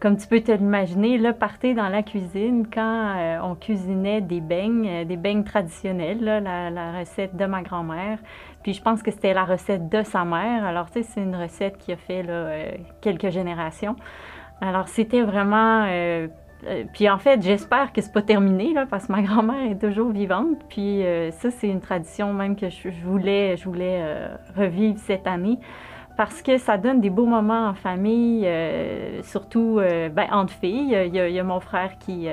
comme 0.00 0.16
tu 0.16 0.26
peux 0.26 0.40
te 0.40 0.50
l'imaginer, 0.50 1.16
le 1.16 1.32
party 1.32 1.74
dans 1.74 1.88
la 1.88 2.02
cuisine 2.02 2.66
quand 2.72 3.14
on 3.42 3.54
cuisinait 3.54 4.20
des 4.20 4.40
beignes, 4.40 5.06
des 5.06 5.16
beignes 5.16 5.44
traditionnels, 5.44 6.42
la, 6.42 6.98
recette 6.98 7.36
de 7.36 7.44
ma 7.46 7.62
grand-mère. 7.62 8.18
Puis 8.62 8.74
je 8.74 8.82
pense 8.82 9.02
que 9.02 9.10
c'était 9.10 9.32
la 9.32 9.44
recette 9.44 9.88
de 9.88 10.02
sa 10.02 10.24
mère. 10.24 10.64
Alors, 10.64 10.90
tu 10.90 11.02
sais, 11.02 11.02
c'est 11.02 11.22
une 11.22 11.36
recette 11.36 11.78
qui 11.78 11.92
a 11.92 11.96
fait 11.96 12.22
là, 12.22 12.50
quelques 13.00 13.30
générations. 13.30 13.96
Alors, 14.60 14.88
c'était 14.88 15.22
vraiment. 15.22 15.86
Euh, 16.64 16.82
euh, 16.82 16.84
puis 16.92 17.08
en 17.08 17.18
fait, 17.18 17.42
j'espère 17.42 17.92
que 17.92 18.00
c'est 18.00 18.12
pas 18.12 18.22
terminé, 18.22 18.72
là, 18.72 18.86
parce 18.86 19.06
que 19.06 19.12
ma 19.12 19.22
grand-mère 19.22 19.70
est 19.70 19.80
toujours 19.80 20.10
vivante. 20.10 20.58
Puis 20.68 21.02
ça, 21.32 21.50
c'est 21.50 21.68
une 21.68 21.80
tradition 21.80 22.32
même 22.32 22.56
que 22.56 22.68
je, 22.68 22.88
voulais, 23.04 23.56
je 23.56 23.64
voulais 23.64 24.02
revivre 24.56 24.98
cette 24.98 25.26
année 25.26 25.58
parce 26.16 26.42
que 26.42 26.58
ça 26.58 26.76
donne 26.76 27.00
des 27.00 27.08
beaux 27.08 27.26
moments 27.26 27.68
en 27.68 27.74
famille, 27.74 28.46
surtout 29.22 29.80
ben, 29.80 30.26
entre 30.30 30.52
filles. 30.52 30.96
Il 31.06 31.14
y, 31.14 31.38
a, 31.38 31.44
mon 31.44 31.60
frère 31.60 31.96
qui, 31.98 32.28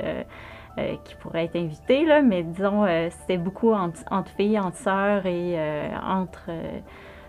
euh, 0.77 0.95
qui 1.05 1.15
pourrait 1.15 1.45
être 1.45 1.55
invité, 1.55 2.05
là, 2.05 2.21
mais 2.21 2.43
disons, 2.43 2.85
euh, 2.85 3.07
c'était 3.09 3.39
beaucoup 3.39 3.73
entre, 3.73 4.29
filles, 4.35 4.59
entre 4.59 4.77
sœurs 4.77 5.25
et 5.25 5.55
euh, 5.57 5.89
entre, 6.05 6.51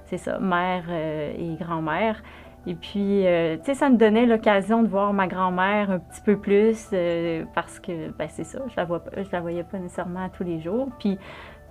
c'est 0.04 0.18
ça, 0.18 0.38
mère 0.38 0.84
et 0.90 1.56
grand-mère. 1.58 2.22
Et 2.68 2.74
puis, 2.74 3.24
tu 3.24 3.64
sais, 3.64 3.74
ça 3.74 3.88
me 3.88 3.96
donnait 3.96 4.26
l'occasion 4.26 4.82
de 4.82 4.88
voir 4.88 5.14
ma 5.14 5.26
grand-mère 5.26 5.90
un 5.90 5.98
petit 5.98 6.20
peu 6.20 6.36
plus 6.36 6.90
parce 7.54 7.80
que, 7.80 8.10
ben, 8.18 8.28
c'est 8.28 8.44
ça, 8.44 8.58
je 8.68 8.76
la, 8.76 8.84
vois, 8.84 9.02
je 9.16 9.30
la 9.32 9.40
voyais 9.40 9.64
pas 9.64 9.78
nécessairement 9.78 10.28
tous 10.28 10.44
les 10.44 10.60
jours. 10.60 10.88
Puis, 10.98 11.18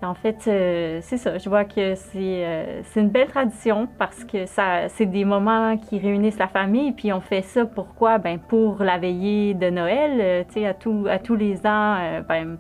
en 0.04 0.14
fait, 0.14 0.38
euh, 0.48 1.00
c'est 1.02 1.18
ça. 1.18 1.40
Je 1.40 1.50
vois 1.50 1.66
que 1.66 1.96
euh, 2.16 2.82
c'est 2.84 3.00
une 3.00 3.10
belle 3.10 3.30
tradition 3.30 3.88
parce 3.98 4.24
que 4.24 4.46
ça, 4.46 4.90
c'est 4.90 5.08
des 5.08 5.26
moments 5.26 5.76
qui 5.78 5.98
réunissent 5.98 6.38
la 6.38 6.48
famille. 6.48 6.92
Puis 6.92 7.12
on 7.12 7.20
fait 7.20 7.42
ça 7.42 7.66
pourquoi? 7.66 8.20
Ben 8.20 8.38
pour 8.38 8.84
la 8.84 9.00
veillée 9.00 9.56
de 9.56 9.70
Noël. 9.72 10.20
Euh, 10.22 10.44
tu 10.48 10.62
sais, 10.62 10.68
à, 10.68 10.76
à 11.12 11.20
tous 11.20 11.36
les 11.36 11.66
ans, 11.66 12.22
ben, 12.28 12.58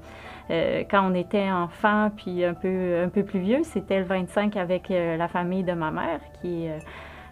quand 0.49 1.11
on 1.11 1.13
était 1.13 1.51
enfant 1.51 2.09
puis 2.15 2.43
un 2.43 2.53
peu, 2.53 3.03
un 3.03 3.09
peu 3.09 3.23
plus 3.23 3.39
vieux, 3.39 3.63
c'était 3.63 3.99
le 3.99 4.05
25 4.05 4.55
avec 4.55 4.89
la 4.89 5.27
famille 5.27 5.63
de 5.63 5.73
ma 5.73 5.91
mère 5.91 6.21
qui 6.41 6.67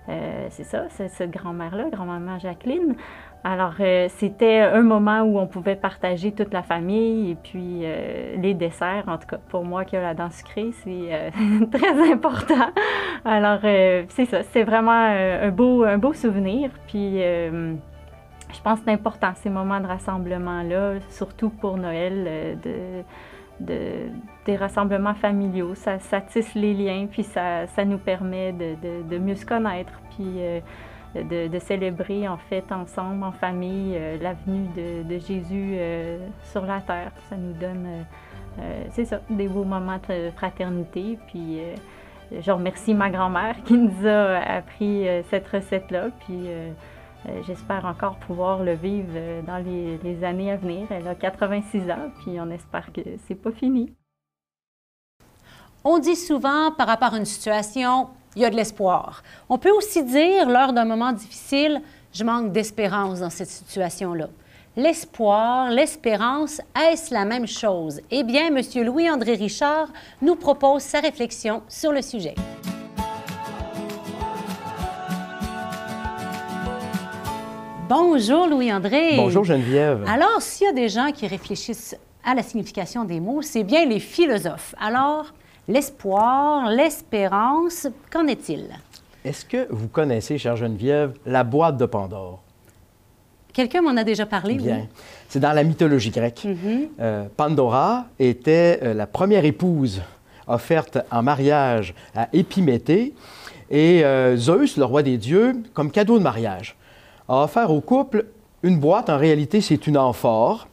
c'est 0.07 0.63
ça, 0.63 0.85
c'est 0.89 1.07
cette 1.07 1.31
grand-mère-là, 1.31 1.89
grand-maman 1.89 2.39
Jacqueline. 2.39 2.95
Alors, 3.47 3.75
euh, 3.79 4.07
c'était 4.09 4.61
un 4.61 4.81
moment 4.81 5.21
où 5.21 5.37
on 5.37 5.45
pouvait 5.45 5.75
partager 5.75 6.31
toute 6.31 6.51
la 6.51 6.63
famille 6.63 7.29
et 7.29 7.35
puis 7.35 7.81
euh, 7.83 8.35
les 8.37 8.55
desserts. 8.55 9.03
En 9.05 9.19
tout 9.19 9.27
cas, 9.27 9.37
pour 9.49 9.63
moi 9.63 9.85
qui 9.85 9.95
a 9.95 10.01
la 10.01 10.15
dent 10.15 10.31
sucrée, 10.31 10.71
c'est 10.83 11.13
euh, 11.13 11.29
très 11.71 12.11
important. 12.11 12.71
Alors, 13.23 13.59
c'est 13.61 14.25
ça, 14.25 14.41
c'est 14.51 14.63
vraiment 14.63 14.91
un, 14.91 15.51
beau, 15.51 15.83
un 15.83 15.99
beau 15.99 16.13
souvenir. 16.13 16.71
Puis, 16.87 17.19
je 17.19 18.61
pense 18.63 18.79
que 18.79 18.85
c'est 18.85 18.93
important, 18.93 19.33
ces 19.35 19.51
moments 19.51 19.79
de 19.79 19.87
rassemblement-là, 19.87 20.93
surtout 21.09 21.51
pour 21.51 21.77
Noël, 21.77 22.57
des 23.59 24.55
rassemblements 24.57 25.15
familiaux. 25.15 25.75
Ça, 25.75 26.21
tisse 26.21 26.55
les 26.55 26.73
liens, 26.73 27.07
puis 27.09 27.23
ça, 27.23 27.65
nous 27.85 27.97
permet 27.97 28.53
de, 28.53 29.17
mieux 29.17 29.35
se 29.35 29.45
connaître. 29.45 29.93
Puis, 30.15 30.39
de, 31.23 31.59
célébrer 31.59 32.27
en 32.27 32.37
fait 32.37 32.71
ensemble, 32.71 33.23
en 33.23 33.31
famille, 33.31 33.95
euh, 33.95 34.17
la 34.21 34.33
venue 34.33 34.67
de, 34.75 35.17
Jésus 35.17 35.75
euh, 35.77 36.17
sur 36.43 36.65
la 36.65 36.81
terre. 36.81 37.11
Ça 37.29 37.35
nous 37.37 37.53
donne, 37.53 38.05
euh, 38.59 38.83
c'est 38.91 39.05
ça, 39.05 39.21
des 39.29 39.47
beaux 39.47 39.63
moments 39.63 39.99
de 40.09 40.31
fraternité. 40.35 41.17
Puis 41.27 41.59
je 42.39 42.51
remercie 42.51 42.93
ma 42.93 43.09
grand-mère 43.09 43.55
qui 43.63 43.77
nous 43.77 44.07
a 44.07 44.37
appris 44.37 45.07
cette 45.29 45.47
recette-là. 45.47 46.09
Puis 46.25 46.49
j'espère 47.45 47.85
encore 47.85 48.17
pouvoir 48.17 48.63
le 48.63 48.73
vivre 48.73 49.43
dans 49.45 49.57
les, 49.57 49.97
les 50.03 50.23
années 50.23 50.51
à 50.51 50.57
venir. 50.57 50.87
Elle 50.89 51.07
a 51.07 51.15
86 51.15 51.89
ans, 51.89 52.11
puis 52.21 52.39
on 52.39 52.49
espère 52.49 52.91
que 52.93 53.01
c'est 53.27 53.35
pas 53.35 53.51
fini. 53.51 53.93
On 55.83 55.99
dit 55.99 56.15
souvent 56.15 56.71
par 56.71 56.87
rapport 56.87 57.13
à 57.13 57.17
une 57.17 57.25
situation, 57.25 58.09
il 58.35 58.41
y 58.41 58.45
a 58.45 58.49
de 58.49 58.55
l'espoir. 58.55 59.21
On 59.49 59.57
peut 59.57 59.71
aussi 59.71 60.03
dire, 60.03 60.49
lors 60.49 60.73
d'un 60.73 60.85
moment 60.85 61.11
difficile, 61.11 61.81
je 62.11 62.23
manque 62.23 62.51
d'espérance 62.51 63.19
dans 63.19 63.29
cette 63.29 63.49
situation-là. 63.49 64.29
L'espoir, 64.75 65.69
l'espérance, 65.69 66.59
est-ce 66.75 67.13
la 67.13 67.23
même 67.23 67.47
chose? 67.47 68.01
Eh 68.11 68.23
bien, 68.23 68.47
M. 68.47 68.61
Louis-André 68.83 69.35
Richard 69.35 69.87
nous 70.21 70.35
propose 70.35 70.81
sa 70.81 70.99
réflexion 70.99 71.61
sur 71.69 71.91
le 71.91 72.01
sujet. 72.01 72.35
Bonjour 77.87 78.47
Louis-André. 78.47 79.15
Bonjour 79.15 79.43
Geneviève. 79.43 80.03
Alors, 80.07 80.41
s'il 80.41 80.65
y 80.65 80.69
a 80.71 80.73
des 80.73 80.89
gens 80.89 81.11
qui 81.11 81.27
réfléchissent 81.27 81.95
à 82.23 82.33
la 82.33 82.41
signification 82.41 83.03
des 83.03 83.19
mots, 83.19 83.43
c'est 83.43 83.63
bien 83.63 83.85
les 83.85 83.99
philosophes. 83.99 84.73
Alors, 84.79 85.33
l'espoir, 85.67 86.71
l'espérance. 86.71 87.87
Qu'en 88.11 88.25
est-il? 88.25 88.69
Est-ce 89.23 89.45
que 89.45 89.67
vous 89.69 89.87
connaissez, 89.87 90.39
chère 90.39 90.55
Geneviève, 90.55 91.13
la 91.27 91.43
boîte 91.43 91.77
de 91.77 91.85
Pandore? 91.85 92.41
Quelqu'un 93.53 93.83
m'en 93.83 93.95
a 93.95 94.03
déjà 94.03 94.25
parlé, 94.25 94.55
Bien. 94.55 94.87
C'est 95.29 95.39
dans 95.39 95.53
la 95.53 95.63
mythologie 95.63 96.09
grecque. 96.09 96.43
Mm-hmm. 96.43 96.87
Euh, 96.99 97.25
Pandora 97.37 98.05
était 98.17 98.79
euh, 98.81 98.93
la 98.95 99.05
première 99.05 99.45
épouse 99.45 100.01
offerte 100.47 100.97
en 101.11 101.21
mariage 101.21 101.93
à 102.15 102.29
Épiméthée 102.33 103.13
et 103.69 104.03
euh, 104.03 104.37
Zeus, 104.37 104.75
le 104.77 104.85
roi 104.85 105.03
des 105.03 105.17
dieux, 105.17 105.55
comme 105.73 105.91
cadeau 105.91 106.17
de 106.17 106.23
mariage, 106.23 106.75
a 107.27 107.43
offert 107.43 107.71
au 107.71 107.81
couple 107.81 108.25
une 108.63 108.79
boîte. 108.79 109.09
En 109.09 109.17
réalité, 109.17 109.61
c'est 109.61 109.87
une 109.87 109.97
amphore 109.97 110.67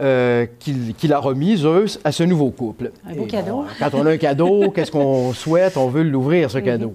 euh, 0.00 0.46
qu'il 0.58 1.12
a 1.12 1.18
remis, 1.18 1.58
Zeus, 1.58 2.00
à 2.02 2.10
ce 2.10 2.24
nouveau 2.24 2.50
couple. 2.50 2.90
Un 3.08 3.14
beau 3.14 3.26
cadeau. 3.26 3.64
quand 3.78 3.94
on 3.94 4.06
a 4.06 4.10
un 4.10 4.16
cadeau, 4.16 4.70
qu'est-ce 4.74 4.90
qu'on 4.90 5.32
souhaite? 5.32 5.76
On 5.76 5.88
veut 5.88 6.02
l'ouvrir, 6.02 6.50
ce 6.50 6.58
cadeau. 6.58 6.94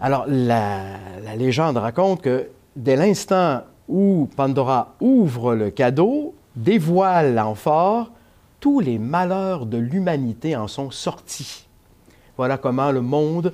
Alors, 0.00 0.24
la, 0.26 0.80
légende 1.36 1.76
raconte 1.76 2.22
que 2.22 2.48
dès 2.76 2.96
l'instant 2.96 3.62
où 3.88 4.28
Pandora 4.36 4.94
ouvre 5.00 5.54
le 5.54 5.70
cadeau, 5.70 6.34
dévoile 6.56 7.34
l'amphore, 7.34 8.10
tous 8.60 8.80
les 8.80 8.98
malheurs 8.98 9.66
de 9.66 9.76
l'humanité 9.76 10.56
en 10.56 10.66
sont 10.66 10.90
sortis. 10.90 11.66
Voilà 12.38 12.56
comment 12.56 12.90
le 12.90 13.02
monde 13.02 13.52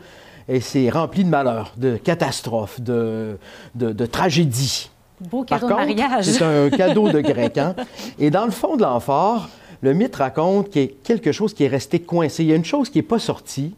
s'est 0.60 0.90
rempli 0.90 1.24
de 1.24 1.28
malheurs, 1.28 1.72
de 1.76 1.96
catastrophes, 1.96 2.80
de, 2.80 3.38
de, 3.74 3.92
de 3.92 4.06
tragédies. 4.06 4.90
Beau 5.20 5.44
cadeau 5.44 5.68
de 5.68 5.74
mariage. 5.74 6.24
C'est 6.24 6.42
un 6.42 6.70
cadeau 6.76 7.10
de 7.10 7.20
grec. 7.20 7.58
Hein? 7.58 7.74
Et 8.18 8.30
dans 8.30 8.44
le 8.44 8.50
fond 8.50 8.76
de 8.76 8.82
l'amphore, 8.82 9.48
le 9.82 9.92
mythe 9.92 10.16
raconte 10.16 10.70
qu'il 10.70 10.82
y 10.82 10.84
a 10.86 10.88
quelque 11.04 11.32
chose 11.32 11.54
qui 11.54 11.64
est 11.64 11.68
resté 11.68 12.00
coincé. 12.00 12.42
Il 12.42 12.48
y 12.50 12.52
a 12.52 12.56
une 12.56 12.64
chose 12.64 12.88
qui 12.88 12.98
n'est 12.98 13.02
pas 13.02 13.18
sortie. 13.18 13.74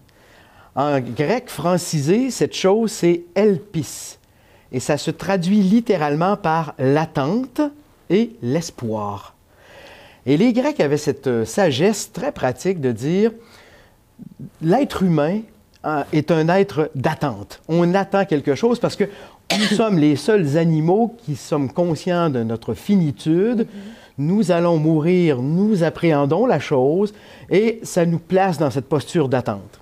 En 0.74 1.00
grec 1.00 1.48
francisé, 1.48 2.30
cette 2.30 2.54
chose, 2.54 2.92
c'est 2.92 3.24
elpis. 3.34 4.18
Et 4.70 4.80
ça 4.80 4.96
se 4.96 5.10
traduit 5.10 5.60
littéralement 5.60 6.36
par 6.36 6.74
l'attente 6.78 7.60
et 8.08 8.32
l'espoir. 8.40 9.34
Et 10.24 10.36
les 10.36 10.52
Grecs 10.52 10.80
avaient 10.80 10.96
cette 10.96 11.26
euh, 11.26 11.44
sagesse 11.44 12.12
très 12.12 12.32
pratique 12.32 12.80
de 12.80 12.92
dire 12.92 13.32
l'être 14.60 15.02
humain 15.02 15.40
euh, 15.84 16.02
est 16.12 16.30
un 16.30 16.48
être 16.48 16.90
d'attente. 16.94 17.60
On 17.68 17.94
attend 17.94 18.24
quelque 18.24 18.54
chose 18.54 18.78
parce 18.78 18.96
que 18.96 19.04
nous 19.58 19.64
sommes 19.76 19.98
les 19.98 20.16
seuls 20.16 20.56
animaux 20.56 21.16
qui 21.24 21.36
sommes 21.36 21.72
conscients 21.72 22.30
de 22.30 22.42
notre 22.42 22.74
finitude. 22.74 23.66
Nous 24.18 24.50
allons 24.50 24.76
mourir, 24.76 25.42
nous 25.42 25.82
appréhendons 25.82 26.46
la 26.46 26.60
chose 26.60 27.12
et 27.50 27.80
ça 27.82 28.06
nous 28.06 28.18
place 28.18 28.58
dans 28.58 28.70
cette 28.70 28.88
posture 28.88 29.28
d'attente. 29.28 29.80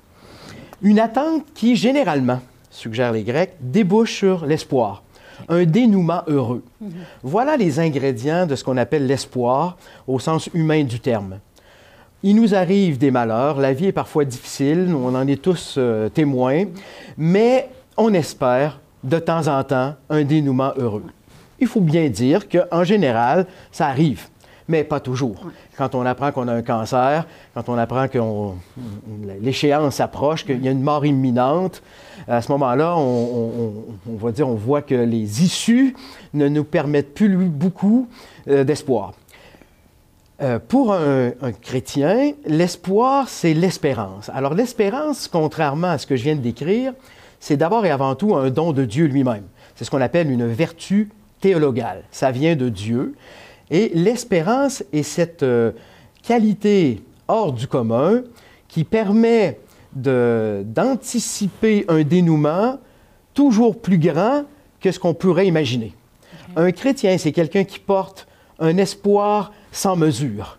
Une 0.83 0.99
attente 0.99 1.45
qui, 1.55 1.77
généralement, 1.77 2.41
suggèrent 2.71 3.13
les 3.13 3.25
Grecs, 3.25 3.53
débouche 3.61 4.15
sur 4.15 4.47
l'espoir, 4.47 5.03
un 5.49 5.65
dénouement 5.65 6.23
heureux. 6.27 6.65
Voilà 7.23 7.57
les 7.57 7.79
ingrédients 7.79 8.47
de 8.47 8.55
ce 8.57 8.65
qu'on 8.65 8.77
appelle 8.77 9.07
l'espoir 9.07 9.77
au 10.07 10.19
sens 10.19 10.49
humain 10.55 10.85
du 10.85 11.01
terme. 11.01 11.41
Il 12.23 12.37
nous 12.37 12.55
arrive 12.55 12.99
des 12.99 13.11
malheurs, 13.11 13.59
la 13.59 13.73
vie 13.73 13.87
est 13.87 13.93
parfois 13.93 14.27
difficile, 14.27 14.95
on 14.95 15.15
en 15.15 15.27
est 15.27 15.41
tous 15.41 15.77
euh, 15.79 16.11
témoins, 16.11 16.65
mais 17.17 17.71
on 17.97 18.13
espère 18.13 18.79
de 19.03 19.19
temps 19.19 19.49
en 19.49 19.65
temps 19.65 19.95
un 20.11 20.25
dénouement 20.25 20.75
heureux. 20.77 21.05
Il 21.61 21.67
faut 21.67 21.81
bien 21.81 22.11
dire 22.11 22.47
qu'en 22.47 22.85
général, 22.85 23.47
ça 23.73 23.87
arrive, 23.87 24.29
mais 24.69 24.85
pas 24.85 25.01
toujours. 25.01 25.47
Quand 25.79 25.95
on 25.95 26.05
apprend 26.05 26.31
qu'on 26.31 26.47
a 26.49 26.53
un 26.53 26.61
cancer, 26.61 27.27
quand 27.55 27.71
on 27.71 27.79
apprend 27.79 28.07
que 28.07 28.19
l'échéance 29.41 29.99
approche, 30.01 30.45
qu'il 30.45 30.63
y 30.63 30.69
a 30.69 30.73
une 30.73 30.83
mort 30.83 31.07
imminente, 31.07 31.83
à 32.29 32.43
ce 32.43 32.53
moment-là, 32.53 32.99
on, 32.99 34.31
dire, 34.31 34.47
on 34.47 34.57
voit 34.57 34.83
que 34.83 34.95
les 34.95 35.43
issues 35.43 35.97
ne 36.35 36.49
nous 36.49 36.65
permettent 36.65 37.15
plus 37.15 37.35
beaucoup 37.35 38.09
euh, 38.47 38.63
d'espoir. 38.63 39.15
Euh, 40.43 40.59
pour 40.59 40.95
un, 40.95 41.33
un, 41.43 41.53
chrétien, 41.53 42.33
l'espoir, 42.47 43.29
c'est 43.29 43.53
l'espérance. 43.53 44.31
Alors 44.33 44.55
l'espérance, 44.55 45.29
contrairement 45.29 45.89
à 45.89 45.99
ce 45.99 46.07
que 46.07 46.17
je 46.17 46.23
viens 46.23 46.35
de 46.35 46.41
décrire, 46.41 46.95
c'est 47.41 47.59
d'abord 47.59 47.85
et 47.85 47.91
avant 47.91 48.15
tout 48.15 48.35
un 48.35 48.49
don 48.49 48.73
de 48.73 48.85
Dieu 48.85 49.05
lui-même. 49.07 49.45
C'est 49.75 49.85
ce 49.85 49.91
qu'on 49.91 50.01
appelle 50.01 50.31
une 50.31 50.47
vertu 50.47 51.11
théologale. 51.41 52.05
Ça 52.11 52.31
vient 52.31 52.57
de 52.57 52.69
Dieu. 52.69 53.15
Et 53.71 53.91
l'espérance 53.95 54.83
est 54.93 55.03
cette 55.03 55.43
euh, 55.43 55.73
qualité 56.23 57.03
hors 57.29 57.53
du 57.53 57.67
commun 57.67 58.23
qui 58.69 58.85
permet 58.85 59.59
d'anticiper 59.93 61.85
un 61.89 62.03
dénouement 62.03 62.79
toujours 63.35 63.81
plus 63.81 63.99
grand 63.99 64.45
que 64.81 64.93
ce 64.93 64.99
qu'on 64.99 65.15
pourrait 65.15 65.49
imaginer. 65.49 65.95
Un 66.57 66.71
chrétien, 66.71 67.19
c'est 67.19 67.33
quelqu'un 67.33 67.65
qui 67.65 67.81
porte 67.81 68.29
un 68.61 68.77
espoir 68.77 69.53
sans 69.73 69.97
mesure. 69.97 70.59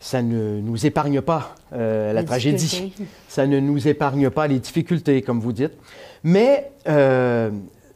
Ça 0.00 0.22
ne 0.22 0.60
nous 0.60 0.86
épargne 0.86 1.20
pas 1.20 1.54
euh, 1.72 2.12
la 2.12 2.22
tragédie. 2.22 2.92
Ça 3.26 3.46
ne 3.46 3.58
nous 3.58 3.88
épargne 3.88 4.30
pas 4.30 4.46
les 4.46 4.60
difficultés, 4.60 5.22
comme 5.22 5.40
vous 5.40 5.52
dites. 5.52 5.72
Mais 6.22 6.70
euh, 6.88 7.50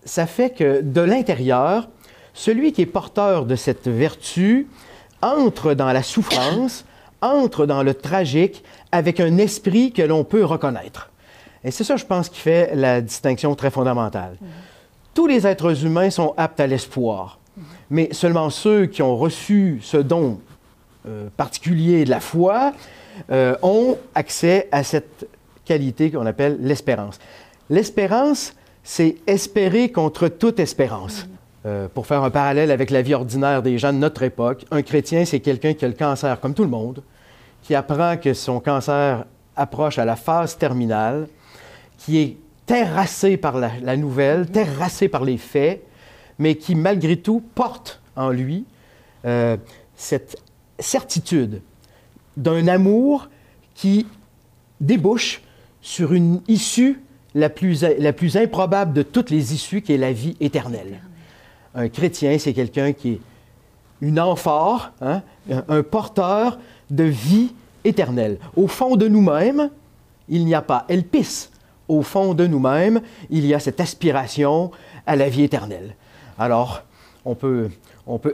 ça 0.05 0.27
fait 0.27 0.51
que 0.51 0.81
de 0.81 1.01
l'intérieur, 1.01 1.89
celui 2.35 2.73
qui 2.73 2.83
est 2.83 2.87
porteur 2.87 3.47
de 3.47 3.55
cette 3.57 3.89
vertu 3.89 4.69
entre 5.23 5.75
dans 5.75 5.93
la 5.93 6.03
souffrance, 6.03 6.85
entre 7.21 7.67
dans 7.67 7.83
le 7.83 7.95
tragique 7.95 8.65
avec 8.91 9.21
un 9.21 9.39
esprit 9.39 9.93
que 9.93 10.03
l'on 10.03 10.25
peut 10.25 10.45
reconnaître. 10.45 11.11
Et 11.65 11.71
c'est 11.71 11.85
ça, 11.85 11.97
je 11.97 12.05
pense, 12.05 12.29
qui 12.29 12.41
fait 12.41 12.75
la 12.75 13.01
distinction 13.01 13.55
très 13.55 13.71
fondamentale. 13.71 14.37
Tous 15.15 15.27
les 15.29 15.47
êtres 15.47 15.85
humains 15.85 16.11
sont 16.11 16.35
aptes 16.37 16.59
à 16.59 16.67
l'espoir, 16.67 17.39
mais 17.91 18.09
seulement 18.13 18.51
ceux 18.51 18.87
qui 18.87 19.03
ont 19.03 19.17
reçu 19.17 19.81
ce 19.83 19.97
don 19.97 20.41
euh, 21.07 21.29
particulier 21.37 22.05
de 22.05 22.11
la 22.11 22.21
foi 22.21 22.73
euh, 23.31 23.57
ont 23.63 23.99
accès 24.15 24.69
à 24.73 24.83
cette 24.83 25.29
qualité 25.65 26.11
qu'on 26.11 26.27
appelle 26.27 26.59
l'espérance. 26.61 27.19
L'espérance, 27.71 28.55
c'est 28.83 29.17
espérer 29.27 29.91
contre 29.91 30.29
toute 30.29 30.61
espérance. 30.61 31.27
Euh, 31.65 31.87
pour 31.87 32.07
faire 32.07 32.25
un 32.25 32.31
parallèle 32.31 32.73
avec 32.73 32.91
la 32.91 33.03
vie 33.03 33.15
ordinaire 33.15 33.63
des 33.63 33.79
gens 33.79 33.93
de 33.93 33.99
notre 33.99 34.25
époque, 34.25 34.65
un 34.73 34.83
chrétien, 34.83 35.25
c'est 35.25 35.39
quelqu'un 35.39 35.75
qui 35.75 35.85
a 35.85 35.89
le 35.89 35.95
cancer 35.95 36.41
comme 36.41 36.55
tout 36.55 36.65
le 36.65 36.69
monde, 36.69 37.03
qui 37.63 37.77
apprend 37.77 38.17
que 38.17 38.35
son 38.35 38.59
cancer 38.59 39.25
approche 39.55 39.99
à 39.99 40.05
la 40.05 40.17
phase 40.17 40.59
terminale, 40.59 41.29
qui 41.99 42.19
est 42.19 42.37
terrassé 42.67 43.37
par 43.37 43.59
la, 43.59 43.97
nouvelle, 43.97 44.47
terrassé 44.47 45.09
par 45.09 45.25
les 45.25 45.37
faits, 45.37 45.85
mais 46.39 46.57
qui 46.57 46.75
malgré 46.75 47.17
tout 47.17 47.43
porte 47.55 48.01
en 48.17 48.31
lui 48.31 48.65
euh, 49.25 49.57
cette 49.97 50.37
certitude 50.79 51.61
d'un 52.37 52.67
amour 52.69 53.29
qui 53.75 54.07
débouche 54.81 55.43
sur 55.81 56.13
une 56.13 56.41
issue 56.49 57.01
la 57.35 57.49
plus, 57.49 57.83
la 57.99 58.13
plus 58.13 58.37
improbable 58.37 58.93
de 58.93 59.03
toutes 59.03 59.31
les 59.31 59.55
issues, 59.55 59.83
qui 59.83 59.93
est 59.93 59.99
la 59.99 60.13
vie 60.13 60.37
éternelle. 60.41 61.01
Un 61.75 61.89
chrétien, 61.89 62.39
c'est 62.39 62.53
quelqu'un 62.53 62.93
qui 62.93 63.13
est 63.13 63.21
une 64.01 64.21
amphore, 64.21 64.91
hein, 65.01 65.23
un 65.69 65.83
porteur 65.83 66.59
de 66.91 67.05
vie 67.05 67.55
éternelle. 67.85 68.39
Au 68.57 68.67
fond 68.67 68.97
de 68.97 69.09
nous-mêmes, 69.09 69.71
il 70.29 70.45
n'y 70.45 70.55
a 70.55 70.63
pas 70.63 70.85
elpis. 70.89 71.49
Au 71.89 72.03
fond 72.03 72.35
de 72.35 72.47
nous-mêmes, 72.47 73.01
il 73.31 73.47
y 73.47 73.55
a 73.55 73.61
cette 73.61 73.81
aspiration 73.81 74.71
à 75.07 75.17
la 75.17 75.29
vie 75.29 75.43
éternelle. 75.43 75.95
Alors, 76.43 76.83
on 77.25 77.37
peut, 77.37 77.71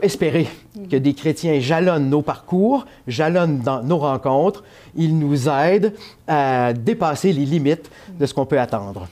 espérer 0.01 0.47
que 0.89 0.95
des 0.95 1.13
chrétiens 1.13 1.59
jalonnent 1.59 2.09
nos 2.09 2.23
parcours, 2.23 2.87
jalonnent 3.07 3.63
nos 3.83 3.99
rencontres. 3.99 4.63
Ils 4.95 5.15
nous 5.17 5.47
aident 5.47 5.93
à 6.27 6.73
dépasser 6.73 7.31
les 7.33 7.45
limites 7.45 7.91
de 8.09 8.25
ce 8.25 8.33
qu'on 8.33 8.47
peut 8.47 8.59
attendre. 8.59 9.07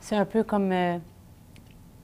C'est 0.00 0.16
un 0.16 0.24
peu 0.24 0.42
comme 0.42 0.72
euh, 0.72 0.98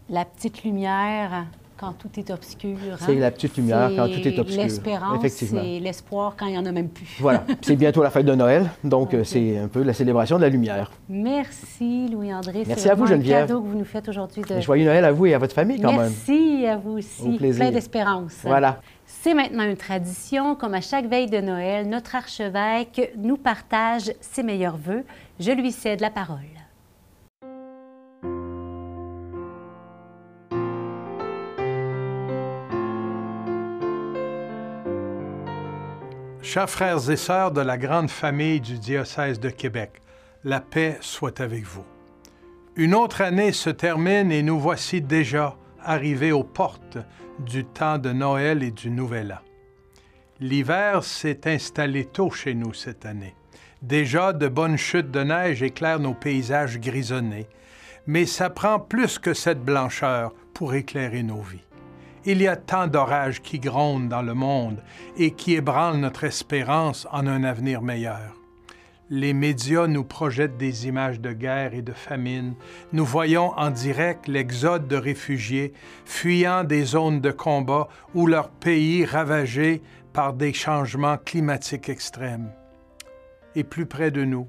la 0.09 0.25
petite 0.25 0.63
lumière 0.63 1.47
quand 1.79 1.93
tout 1.93 2.11
est 2.19 2.31
obscur. 2.31 2.77
C'est 2.99 3.17
hein. 3.17 3.21
la 3.21 3.31
petite 3.31 3.57
lumière 3.57 3.91
quand 3.97 4.09
tout 4.09 4.27
est 4.27 4.39
obscur. 4.39 4.63
L'espérance, 4.63 5.27
c'est 5.29 5.79
l'espoir 5.81 6.35
quand 6.37 6.47
il 6.47 6.53
n'y 6.53 6.59
en 6.59 6.67
a 6.67 6.73
même 6.73 6.89
plus. 6.89 7.17
voilà. 7.21 7.45
C'est 7.63 7.77
bientôt 7.77 8.03
la 8.03 8.11
fête 8.11 8.27
de 8.27 8.35
Noël, 8.35 8.71
donc 8.83 9.15
euh, 9.15 9.25
c'est 9.25 9.59
un 9.59 9.69
peu 9.69 9.83
la 9.83 9.93
célébration 9.93 10.37
de 10.37 10.43
la 10.43 10.49
lumière. 10.49 10.91
Merci, 11.09 12.09
Louis-André. 12.09 12.65
Merci 12.67 12.89
à 12.89 12.95
vous, 12.95 13.07
Geneviève. 13.07 13.37
un 13.37 13.47
cadeau 13.47 13.61
que 13.61 13.67
vous 13.67 13.79
nous 13.79 13.85
faites 13.85 14.09
aujourd'hui. 14.09 14.43
De... 14.43 14.61
Joyeux 14.61 14.85
Noël 14.85 15.05
à 15.05 15.13
vous 15.13 15.27
et 15.27 15.35
à 15.35 15.39
votre 15.39 15.55
famille, 15.55 15.81
quand 15.81 15.93
même. 15.93 16.01
Merci 16.01 16.67
à 16.67 16.77
vous 16.77 16.99
aussi. 16.99 17.23
Au 17.23 17.37
plaisir. 17.37 17.65
Plein 17.65 17.73
d'espérance. 17.73 18.33
Voilà. 18.43 18.81
C'est 19.07 19.35
maintenant 19.35 19.65
une 19.65 19.77
tradition, 19.77 20.55
comme 20.55 20.75
à 20.75 20.81
chaque 20.81 21.07
veille 21.07 21.29
de 21.29 21.41
Noël, 21.41 21.89
notre 21.89 22.15
archevêque 22.15 23.13
nous 23.17 23.37
partage 23.37 24.13
ses 24.21 24.43
meilleurs 24.43 24.77
vœux. 24.77 25.05
Je 25.41 25.53
lui 25.53 25.73
cède 25.73 26.01
la 26.01 26.11
parole. 26.11 26.58
Chers 36.51 36.71
frères 36.71 37.11
et 37.11 37.17
sœurs 37.17 37.51
de 37.51 37.61
la 37.61 37.77
grande 37.77 38.09
famille 38.09 38.63
du 38.63 38.79
diocèse 38.79 39.39
de 39.39 39.51
Québec, 39.51 40.01
la 40.45 40.61
paix 40.61 40.97
soit 41.03 41.43
avec 41.43 41.63
vous. 41.65 41.85
Une 42.75 42.95
autre 42.95 43.21
année 43.21 43.53
se 43.53 43.69
termine 43.69 44.33
et 44.33 44.43
nous 44.43 44.59
voici 44.59 45.03
déjà 45.03 45.59
arrivés 45.85 46.33
aux 46.33 46.45
portes 46.45 46.97
du 47.39 47.67
temps 47.67 47.99
de 47.99 48.13
Noël 48.13 48.63
et 48.63 48.71
du 48.71 48.89
Nouvel 48.89 49.33
An. 49.33 49.45
L'hiver 50.41 51.05
s'est 51.05 51.41
installé 51.45 52.07
tôt 52.07 52.31
chez 52.31 52.55
nous 52.55 52.73
cette 52.73 53.05
année. 53.05 53.35
Déjà, 53.83 54.33
de 54.33 54.49
bonnes 54.49 54.79
chutes 54.79 55.11
de 55.11 55.25
neige 55.25 55.63
éclairent 55.63 56.01
nos 56.01 56.15
paysages 56.15 56.81
grisonnés, 56.81 57.47
mais 58.07 58.25
ça 58.25 58.49
prend 58.49 58.81
plus 58.81 59.19
que 59.19 59.35
cette 59.35 59.63
blancheur 59.63 60.33
pour 60.55 60.73
éclairer 60.73 61.23
nos 61.23 61.43
vies. 61.43 61.68
Il 62.31 62.43
y 62.43 62.47
a 62.47 62.57
tant 62.57 62.89
d'orages 62.89 63.41
qui 63.41 63.59
grondent 63.59 64.11
dans 64.11 64.21
le 64.21 64.35
monde 64.35 64.83
et 65.17 65.31
qui 65.31 65.55
ébranlent 65.55 65.97
notre 65.97 66.25
espérance 66.25 67.09
en 67.11 67.27
un 67.27 67.43
avenir 67.43 67.81
meilleur. 67.81 68.37
Les 69.09 69.33
médias 69.33 69.87
nous 69.87 70.05
projettent 70.05 70.59
des 70.59 70.87
images 70.87 71.21
de 71.21 71.33
guerre 71.33 71.73
et 71.73 71.81
de 71.81 71.95
famine. 71.95 72.55
Nous 72.93 73.07
voyons 73.07 73.59
en 73.59 73.71
direct 73.71 74.29
l'exode 74.29 74.87
de 74.89 74.97
réfugiés 74.97 75.73
fuyant 76.05 76.65
des 76.65 76.85
zones 76.85 77.23
de 77.23 77.31
combat 77.31 77.89
ou 78.15 78.27
leur 78.27 78.51
pays 78.51 79.07
ravagé 79.07 79.81
par 80.13 80.35
des 80.35 80.53
changements 80.53 81.17
climatiques 81.17 81.89
extrêmes. 81.89 82.53
Et 83.55 83.65
plus 83.65 83.87
près 83.87 84.11
de 84.11 84.27
nous, 84.27 84.47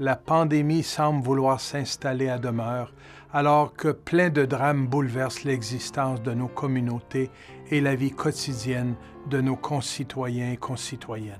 la 0.00 0.16
pandémie 0.16 0.82
semble 0.82 1.24
vouloir 1.24 1.60
s'installer 1.60 2.28
à 2.28 2.38
demeure 2.38 2.92
alors 3.32 3.74
que 3.74 3.88
plein 3.88 4.30
de 4.30 4.44
drames 4.44 4.86
bouleversent 4.86 5.44
l'existence 5.44 6.22
de 6.22 6.32
nos 6.32 6.48
communautés 6.48 7.30
et 7.70 7.80
la 7.80 7.94
vie 7.94 8.10
quotidienne 8.10 8.94
de 9.28 9.40
nos 9.40 9.56
concitoyens 9.56 10.52
et 10.52 10.56
concitoyennes. 10.56 11.36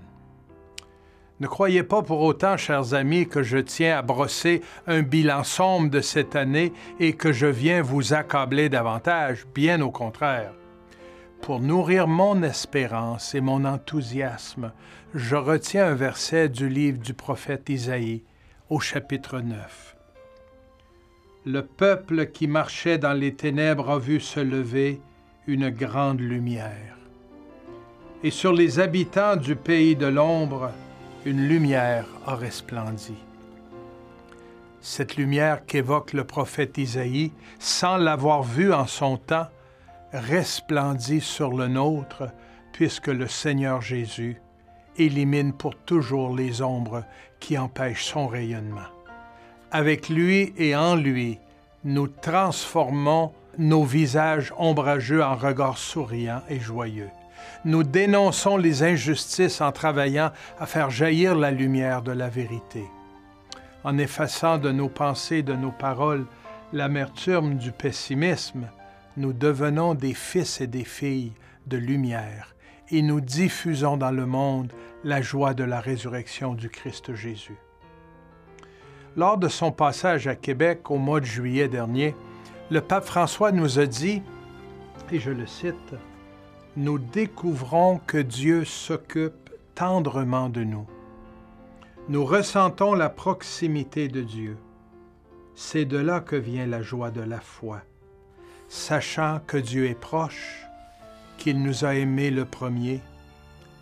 Ne 1.41 1.47
croyez 1.47 1.85
pas 1.85 2.03
pour 2.03 2.21
autant, 2.21 2.57
chers 2.57 2.95
amis, 2.95 3.29
que 3.29 3.45
je 3.45 3.59
tiens 3.59 3.99
à 3.99 4.03
brosser 4.03 4.61
un 4.89 5.03
bilan 5.03 5.45
sombre 5.45 5.89
de 5.89 6.01
cette 6.01 6.35
année 6.35 6.73
et 6.99 7.13
que 7.13 7.33
je 7.33 7.47
viens 7.47 7.81
vous 7.81 8.13
accabler 8.13 8.69
davantage, 8.69 9.47
bien 9.55 9.81
au 9.81 9.93
contraire. 9.93 10.53
Pour 11.41 11.61
nourrir 11.61 12.09
mon 12.09 12.43
espérance 12.43 13.37
et 13.37 13.41
mon 13.41 13.65
enthousiasme, 13.65 14.73
je 15.15 15.37
retiens 15.37 15.87
un 15.87 15.95
verset 15.95 16.49
du 16.49 16.69
livre 16.69 16.99
du 16.99 17.15
prophète 17.15 17.69
Isaïe 17.69 18.25
au 18.69 18.81
chapitre 18.81 19.41
9 19.41 19.98
le 21.49 21.65
peuple 21.65 22.27
qui 22.27 22.47
marchait 22.47 22.99
dans 22.99 23.15
les 23.15 23.35
ténèbres 23.35 23.89
a 23.89 23.99
vu 23.99 24.21
se 24.21 24.39
lever 24.39 25.01
une 25.47 25.71
grande 25.71 26.21
lumière. 26.21 26.99
Et 28.23 28.31
sur 28.31 28.53
les 28.53 28.81
habitants 28.81 29.37
du 29.37 29.57
pays 29.57 29.97
de 29.97 30.05
l'ombre, 30.05 30.71
une 31.25 31.49
lumière 31.49 32.05
a 32.27 32.35
resplendi. 32.35 33.15
Cette 34.83 35.17
lumière 35.17 35.65
qu'évoque 35.65 36.13
le 36.13 36.25
prophète 36.25 36.77
Isaïe, 36.77 37.33
sans 37.59 37.97
l'avoir 37.97 38.43
vue 38.43 38.75
en 38.75 38.87
son 38.87 39.17
temps, 39.17 39.49
resplendit 40.13 41.23
sur 41.23 41.57
le 41.57 41.67
nôtre, 41.67 42.25
puisque 42.73 43.09
le 43.09 43.27
Seigneur 43.27 43.81
Jésus 43.81 44.37
élimine 44.99 45.55
pour 45.55 45.77
toujours 45.77 46.37
les 46.37 46.61
ombres 46.61 47.05
qui 47.41 47.57
empêchent 47.57 48.05
son 48.05 48.27
rayonnement. 48.27 48.98
Avec 49.71 50.09
lui 50.09 50.55
et 50.57 50.75
en 50.75 50.97
lui, 50.97 51.39
nous 51.85 52.09
transformons 52.09 53.33
nos 53.59 53.85
visages 53.85 54.55
ombrageux 54.57 55.23
en 55.23 55.35
regards 55.35 55.77
souriants 55.77 56.43
et 56.49 56.59
joyeux. 56.59 57.11
Nous 57.67 57.83
dénonçons 57.83 58.57
les 58.57 58.83
injustices 58.83 59.61
en 59.61 59.71
travaillant 59.73 60.33
à 60.59 60.65
faire 60.65 60.91
jaillir 60.91 61.35
la 61.35 61.51
lumière 61.51 62.03
de 62.03 62.13
la 62.13 62.31
vérité. 62.31 62.85
En 63.85 63.99
effaçant 63.99 64.57
de 64.57 64.71
nos 64.71 64.89
pensées, 64.89 65.43
de 65.43 65.55
nos 65.55 65.73
paroles, 65.73 66.25
l'amertume 66.73 67.59
du 67.59 67.71
pessimisme, 67.71 68.69
nous 69.19 69.35
devenons 69.35 69.95
des 69.95 70.15
fils 70.15 70.63
et 70.63 70.67
des 70.67 70.85
filles 70.85 71.33
de 71.67 71.77
lumière 71.77 72.55
et 72.91 73.03
nous 73.03 73.21
diffusons 73.21 73.99
dans 73.99 74.13
le 74.13 74.25
monde 74.25 74.73
la 75.05 75.21
joie 75.21 75.53
de 75.53 75.65
la 75.65 75.81
résurrection 75.81 76.55
du 76.55 76.71
Christ 76.71 77.15
Jésus. 77.15 77.59
Lors 79.19 79.37
de 79.37 79.49
son 79.49 79.73
passage 79.73 80.29
à 80.29 80.37
Québec 80.37 80.93
au 80.93 80.97
mois 80.97 81.19
de 81.19 81.25
juillet 81.25 81.67
dernier, 81.67 82.15
le 82.71 82.81
pape 82.81 83.05
François 83.05 83.51
nous 83.51 83.81
a 83.81 83.87
dit, 83.87 84.23
et 85.11 85.19
je 85.19 85.33
le 85.33 85.45
cite, 85.45 85.97
Nous 86.77 87.01
découvrons 87.01 88.01
que 88.07 88.19
Dieu 88.19 88.65
s'occupe 88.65 89.51
tendrement 89.75 90.49
de 90.49 90.63
nous. 90.63 90.87
nous 92.09 92.25
ressentons 92.25 92.95
la 92.95 93.09
proximité 93.11 94.07
de 94.07 94.23
Dieu. 94.23 94.57
C'est 95.57 95.85
de 95.85 95.99
là 95.99 96.21
que 96.21 96.37
vient 96.37 96.69
la 96.69 96.83
joie 96.83 97.11
de 97.11 97.21
la 97.21 97.41
foi, 97.41 97.83
sachant 98.69 99.41
que 99.49 99.57
Dieu 99.57 99.87
est 99.87 99.99
proche, 99.99 100.65
qu'il 101.39 101.61
nous 101.61 101.85
a 101.85 101.97
aimés 101.97 102.31
le 102.31 102.45
premier 102.45 103.01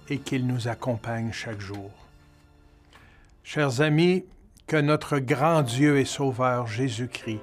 et 0.08 0.16
qu'il 0.16 0.46
nous 0.46 0.66
accompagne 0.66 1.30
chaque 1.30 1.60
jour. 1.60 1.90
Chers 3.44 3.82
amis, 3.82 4.24
que 4.66 4.76
notre 4.76 5.18
grand 5.18 5.62
Dieu 5.62 5.98
et 5.98 6.04
Sauveur 6.04 6.66
Jésus-Christ 6.66 7.40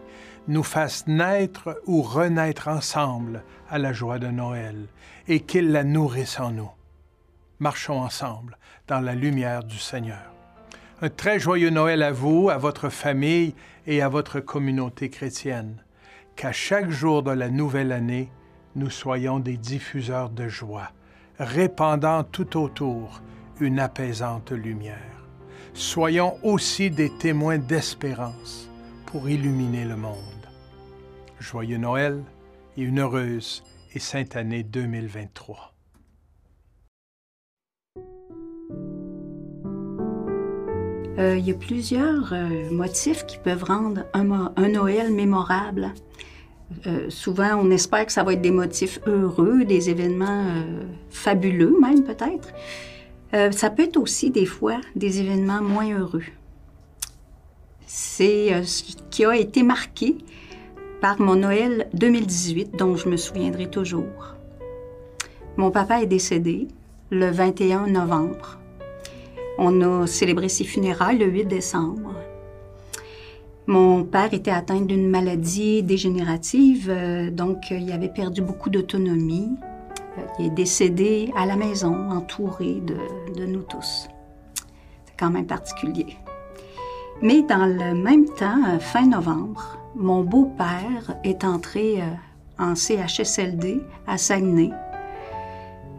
nous 0.47 0.63
fasse 0.63 1.07
naître 1.07 1.81
ou 1.85 2.01
renaître 2.01 2.67
ensemble 2.67 3.43
à 3.69 3.79
la 3.79 3.93
joie 3.93 4.19
de 4.19 4.27
Noël 4.27 4.87
et 5.27 5.39
qu'il 5.39 5.71
la 5.71 5.85
nourrisse 5.85 6.39
en 6.39 6.51
nous. 6.51 6.71
Marchons 7.59 8.01
ensemble 8.01 8.57
dans 8.87 8.99
la 8.99 9.15
lumière 9.15 9.63
du 9.63 9.77
Seigneur. 9.77 10.33
Un 11.01 11.09
très 11.09 11.39
joyeux 11.39 11.69
Noël 11.69 12.03
à 12.03 12.11
vous, 12.11 12.49
à 12.49 12.57
votre 12.57 12.89
famille 12.89 13.55
et 13.87 14.01
à 14.01 14.09
votre 14.09 14.41
communauté 14.41 15.09
chrétienne. 15.09 15.81
Qu'à 16.35 16.51
chaque 16.51 16.89
jour 16.89 17.23
de 17.23 17.31
la 17.31 17.49
nouvelle 17.49 17.91
année, 17.91 18.29
nous 18.75 18.89
soyons 18.89 19.39
des 19.39 19.55
diffuseurs 19.55 20.29
de 20.29 20.47
joie, 20.49 20.91
répandant 21.39 22.23
tout 22.23 22.57
autour 22.57 23.21
une 23.59 23.79
apaisante 23.79 24.51
lumière. 24.51 25.22
Soyons 25.75 26.37
aussi 26.43 26.91
des 26.91 27.09
témoins 27.09 27.57
d'espérance 27.57 28.69
pour 29.07 29.27
illuminer 29.27 29.85
le 29.85 29.95
monde. 29.95 30.17
Joyeux 31.39 31.77
Noël 31.77 32.21
et 32.77 32.83
une 32.83 32.99
heureuse 32.99 33.63
et 33.95 33.99
sainte 33.99 34.35
année 34.35 34.61
2023. 34.61 35.73
Euh, 41.17 41.37
il 41.37 41.47
y 41.47 41.51
a 41.51 41.55
plusieurs 41.55 42.33
euh, 42.33 42.69
motifs 42.69 43.25
qui 43.25 43.39
peuvent 43.39 43.63
rendre 43.63 44.05
un, 44.13 44.69
Noël 44.69 45.11
mémorable. 45.11 45.91
Euh, 46.85 47.09
souvent, 47.09 47.55
on 47.55 47.71
espère 47.71 48.05
que 48.05 48.11
ça 48.11 48.23
va 48.23 48.33
être 48.33 48.41
des 48.41 48.51
motifs 48.51 48.99
heureux, 49.07 49.65
des 49.65 49.89
événements 49.89 50.45
fabuleux 51.09 51.75
même 51.81 52.03
peut-être. 52.03 52.53
Ça 53.51 53.69
peut 53.69 53.83
être 53.83 53.97
aussi 53.97 54.29
des 54.29 54.45
fois 54.45 54.79
des 54.95 55.19
événements 55.19 55.61
moins 55.61 55.91
heureux. 55.91 56.23
C'est 57.87 58.63
ce 58.63 58.83
qui 59.09 59.25
a 59.25 59.35
été 59.35 59.63
marqué 59.63 60.17
par 61.01 61.19
mon 61.19 61.35
Noël 61.35 61.89
2018, 61.93 62.75
dont 62.77 62.95
je 62.95 63.09
me 63.09 63.17
souviendrai 63.17 63.69
toujours. 63.69 64.35
Mon 65.57 65.71
papa 65.71 66.01
est 66.01 66.07
décédé 66.07 66.67
le 67.09 67.31
21 67.31 67.87
novembre 67.87 68.59
on 69.57 69.81
a 69.81 70.07
célébré 70.07 70.49
ses 70.49 70.63
funérailles 70.63 71.17
le 71.17 71.27
8 71.27 71.45
décembre. 71.45 72.15
Mon 73.67 74.03
père 74.03 74.33
était 74.33 74.51
atteint 74.51 74.81
d'une 74.81 75.09
maladie 75.09 75.83
dégénérative, 75.83 76.89
euh, 76.89 77.29
donc 77.29 77.71
euh, 77.71 77.77
il 77.77 77.91
avait 77.91 78.09
perdu 78.09 78.41
beaucoup 78.41 78.69
d'autonomie. 78.69 79.51
Euh, 80.17 80.21
il 80.39 80.45
est 80.47 80.49
décédé 80.49 81.31
à 81.35 81.45
la 81.45 81.55
maison, 81.55 82.09
entouré 82.11 82.81
de, 82.81 83.45
nous 83.45 83.63
tous. 83.63 84.07
C'est 85.05 85.17
quand 85.17 85.29
même 85.29 85.47
particulier. 85.47 86.17
Mais 87.21 87.41
dans 87.41 87.65
le 87.65 87.93
même 87.93 88.25
temps, 88.25 88.79
fin 88.79 89.07
novembre, 89.07 89.77
mon 89.95 90.23
beau-père 90.23 91.15
est 91.23 91.43
entré 91.43 92.01
en 92.57 92.75
CHSLD 92.75 93.81
à 94.07 94.17
Saguenay. 94.17 94.71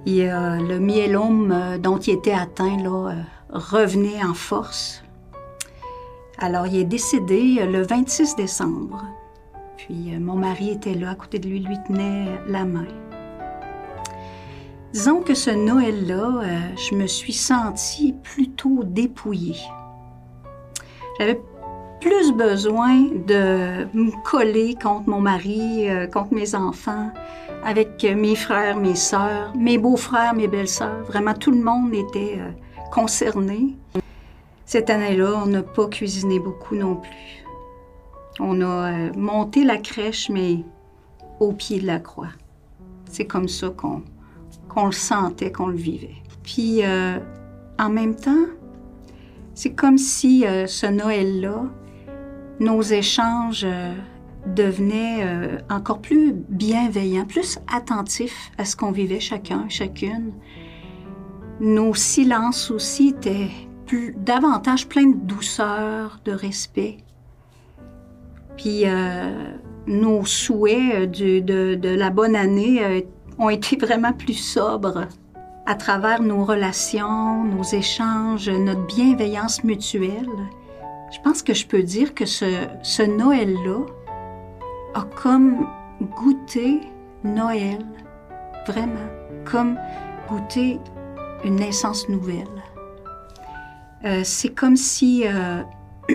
Et 0.07 0.27
le 0.27 0.79
myélome 0.79 1.79
dont 1.79 1.99
il 1.99 2.15
était 2.15 2.35
atteint 2.35 2.77
là, 2.77 3.15
revenait 3.51 4.23
en 4.23 4.35
force. 4.35 5.05
Alors, 6.39 6.67
il 6.67 6.77
est 6.77 6.85
décédé 6.85 7.59
euh, 7.61 7.67
le 7.67 7.83
26 7.83 8.35
décembre. 8.37 9.05
Puis, 9.77 10.15
euh, 10.15 10.19
mon 10.19 10.35
mari 10.35 10.71
était 10.71 10.95
là, 10.95 11.11
à 11.11 11.15
côté 11.15 11.39
de 11.39 11.49
lui, 11.49 11.61
lui 11.61 11.77
tenait 11.87 12.27
la 12.49 12.65
main. 12.65 12.87
Disons 14.95 15.23
que 15.23 15.35
ce 15.35 15.51
Noël-là, 15.51 16.41
euh, 16.45 16.77
je 16.77 16.95
me 16.95 17.09
suis 17.09 17.33
sentie 17.33 18.15
plutôt 18.23 18.85
dépouillée. 18.85 19.59
J'avais 21.19 21.41
plus 22.01 22.33
besoin 22.33 23.03
de 23.27 23.89
me 23.93 24.23
coller 24.23 24.77
contre 24.81 25.09
mon 25.09 25.21
mari, 25.21 25.89
contre 26.13 26.33
mes 26.33 26.55
enfants, 26.55 27.11
avec 27.65 28.05
mes 28.05 28.37
frères, 28.37 28.77
mes 28.77 28.95
sœurs, 28.95 29.53
mes 29.57 29.79
beaux-frères, 29.79 30.33
mes 30.33 30.47
belles-sœurs. 30.47 31.03
Vraiment, 31.05 31.35
tout 31.35 31.51
le 31.51 31.63
monde 31.63 31.93
était 31.93 32.39
concernés. 32.93 33.77
Cette 34.65 34.91
année-là, 34.91 35.43
on 35.43 35.47
n'a 35.47 35.63
pas 35.63 35.89
cuisiné 35.89 36.39
beaucoup 36.39 36.77
non 36.77 36.97
plus. 36.97 37.45
On 38.41 38.61
a 38.61 38.93
euh, 38.93 39.13
monté 39.17 39.65
la 39.65 39.77
crèche, 39.77 40.31
mais 40.31 40.59
au 41.41 41.53
pied 41.53 41.81
de 41.81 41.87
la 41.87 41.99
croix. 41.99 42.31
C'est 43.11 43.27
comme 43.27 43.49
ça 43.49 43.71
qu'on 43.71 44.03
le 44.87 44.93
sentait, 44.93 45.53
qu'on 45.53 45.69
le 45.69 45.77
vivait. 45.77 46.17
Puis, 46.43 46.85
euh, 46.85 47.19
en 47.79 47.91
même 47.91 48.15
temps, 48.15 48.47
c'est 49.55 49.75
comme 49.75 49.99
si 49.99 50.47
euh, 50.47 50.67
ce 50.67 50.87
Noël-là, 50.87 51.65
nos 52.61 52.83
échanges 52.83 53.67
devenaient 54.55 55.27
encore 55.71 56.01
plus 56.01 56.33
bienveillants, 56.33 57.25
plus 57.25 57.59
attentifs 57.73 58.53
à 58.59 58.65
ce 58.65 58.77
qu'on 58.77 58.93
vivait 58.93 59.19
chacun, 59.19 59.69
chacune. 59.69 60.33
Nos 61.61 61.95
silences 61.95 62.71
aussi 62.71 63.09
étaient 63.09 63.51
plus, 63.87 64.15
davantage 64.17 64.89
pleins 64.89 65.09
de 65.09 65.17
douceur, 65.17 66.21
de 66.25 66.33
respect. 66.33 66.99
Puis 68.57 68.83
euh, 68.85 69.53
nos 69.87 70.25
souhaits 70.25 71.11
de, 71.11 71.41
de, 71.75 71.89
la 71.89 72.11
bonne 72.11 72.37
année 72.37 72.85
euh, 72.85 73.01
ont 73.39 73.51
été 73.51 73.77
vraiment 73.77 74.13
plus 74.13 74.35
sobres 74.35 75.07
à 75.67 75.75
travers 75.75 76.21
nos 76.23 76.45
relations, 76.45 77.45
nos 77.45 77.63
échanges, 77.63 78.49
notre 78.49 78.87
bienveillance 78.87 79.65
mutuelle. 79.65 80.29
Je 81.11 81.21
pense 81.21 81.43
que 81.43 81.55
je 81.55 81.67
peux 81.67 81.83
dire 81.83 82.15
que 82.15 82.27
ce, 82.27 83.03
Noël-là 83.03 83.87
a 84.95 85.03
comme 85.23 85.67
goûté 86.17 86.81
Noël, 87.23 87.85
vraiment, 88.67 89.09
comme 89.45 89.79
goûter 90.29 90.79
une 91.45 91.57
naissance 91.57 92.09
nouvelle. 92.09 92.47
Euh, 94.05 94.21
c'est 94.23 94.51
comme 94.51 94.77
si 94.77 95.25
euh, 95.27 95.63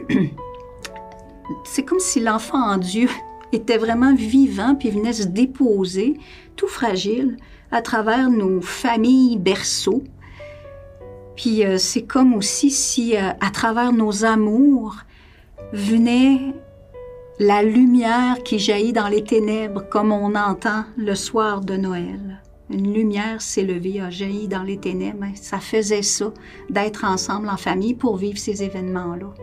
c'est 1.63 1.84
comme 1.84 1.99
si 1.99 2.19
l'enfant 2.19 2.62
en 2.62 2.77
Dieu 2.77 3.10
était 3.51 3.77
vraiment 3.77 4.13
vivant 4.13 4.75
puis 4.75 4.91
venait 4.91 5.13
se 5.13 5.23
déposer, 5.23 6.19
tout 6.60 6.67
fragile, 6.67 7.38
à 7.72 7.82
travers 7.82 8.30
nos 8.30 8.60
familles 8.60 9.38
berceaux. 9.38 10.04
Puis 11.38 11.63
euh, 11.63 11.78
c'est 11.78 12.04
comme 12.04 12.34
aussi 12.34 12.69
si 12.69 13.15
à 13.15 13.50
travers 13.54 13.93
nos 13.93 14.26
amours 14.26 14.98
venait 15.72 16.54
la 17.39 17.63
lumière 17.63 18.43
qui 18.43 18.60
jaillit 18.60 18.91
dans 18.91 19.08
les 19.08 19.24
ténèbres 19.24 19.88
comme 19.89 20.12
on 20.12 20.36
entend 20.36 20.84
le 20.98 21.15
soir 21.15 21.62
de 21.62 21.78
Noël. 21.78 22.41
Une 22.69 22.93
lumière 22.93 23.41
s'est 23.41 23.63
levée, 23.63 24.02
a 24.02 24.10
jailli 24.10 24.50
dans 24.50 24.63
les 24.63 24.78
ténèbres. 24.78 25.28
Ça 25.36 25.60
faisait 25.60 26.02
ça, 26.02 26.34
d'être 26.69 27.06
ensemble 27.06 27.48
en 27.48 27.56
famille 27.56 27.93
pour 27.93 28.17
vivre 28.17 28.38
ces 28.38 28.63
événements-là. 28.63 29.34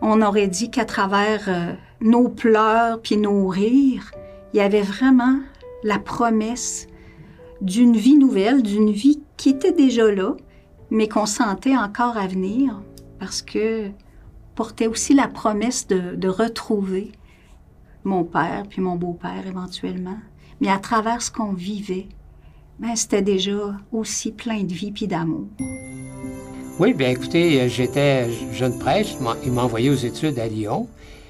On 0.00 0.22
aurait 0.22 0.48
dit 0.48 0.70
qu'à 0.70 0.86
travers 0.86 1.44
euh, 1.48 1.74
nos 2.00 2.30
pleurs 2.30 3.02
puis 3.02 3.18
nos 3.18 3.46
rires, 3.46 4.10
il 4.54 4.58
y 4.58 4.60
avait 4.60 4.82
vraiment 4.82 5.40
la 5.82 5.98
promesse 5.98 6.86
d'une 7.60 7.96
vie 7.96 8.16
nouvelle, 8.16 8.62
d'une 8.62 8.92
vie 8.92 9.20
qui 9.36 9.50
était 9.50 9.72
déjà 9.72 10.10
là, 10.10 10.36
mais 10.90 11.08
qu'on 11.08 11.26
sentait 11.26 11.76
encore 11.76 12.16
à 12.16 12.26
venir, 12.26 12.80
parce 13.18 13.42
que 13.42 13.90
portait 14.54 14.86
aussi 14.86 15.12
la 15.12 15.26
promesse 15.26 15.88
de, 15.88 16.28
retrouver 16.28 17.10
mon 18.04 18.22
père 18.22 18.62
puis 18.68 18.80
mon 18.80 18.94
beau-père 18.94 19.46
éventuellement 19.46 20.18
mais 20.60 20.68
à 20.68 20.78
travers 20.78 21.20
ce 21.20 21.30
qu'on 21.30 21.52
vivait, 21.52 22.06
ben, 22.78 22.94
c'était 22.94 23.22
déjà 23.22 23.74
aussi 23.92 24.32
plein 24.32 24.62
de 24.62 24.72
vie 24.72 24.92
puis 24.92 25.06
d'amour. 25.06 25.46
Oui, 26.78 26.94
bien 26.94 27.10
écoutez, 27.10 27.60
euh, 27.60 27.68
j'étais 27.68 28.30
jeune 28.52 28.78
prêtre, 28.78 29.10
il 29.44 29.52
m'a 29.52 29.62
envoyé 29.62 29.90
aux 29.90 29.94
études 29.94 30.38
à 30.38 30.46
Lyon, 30.46 30.88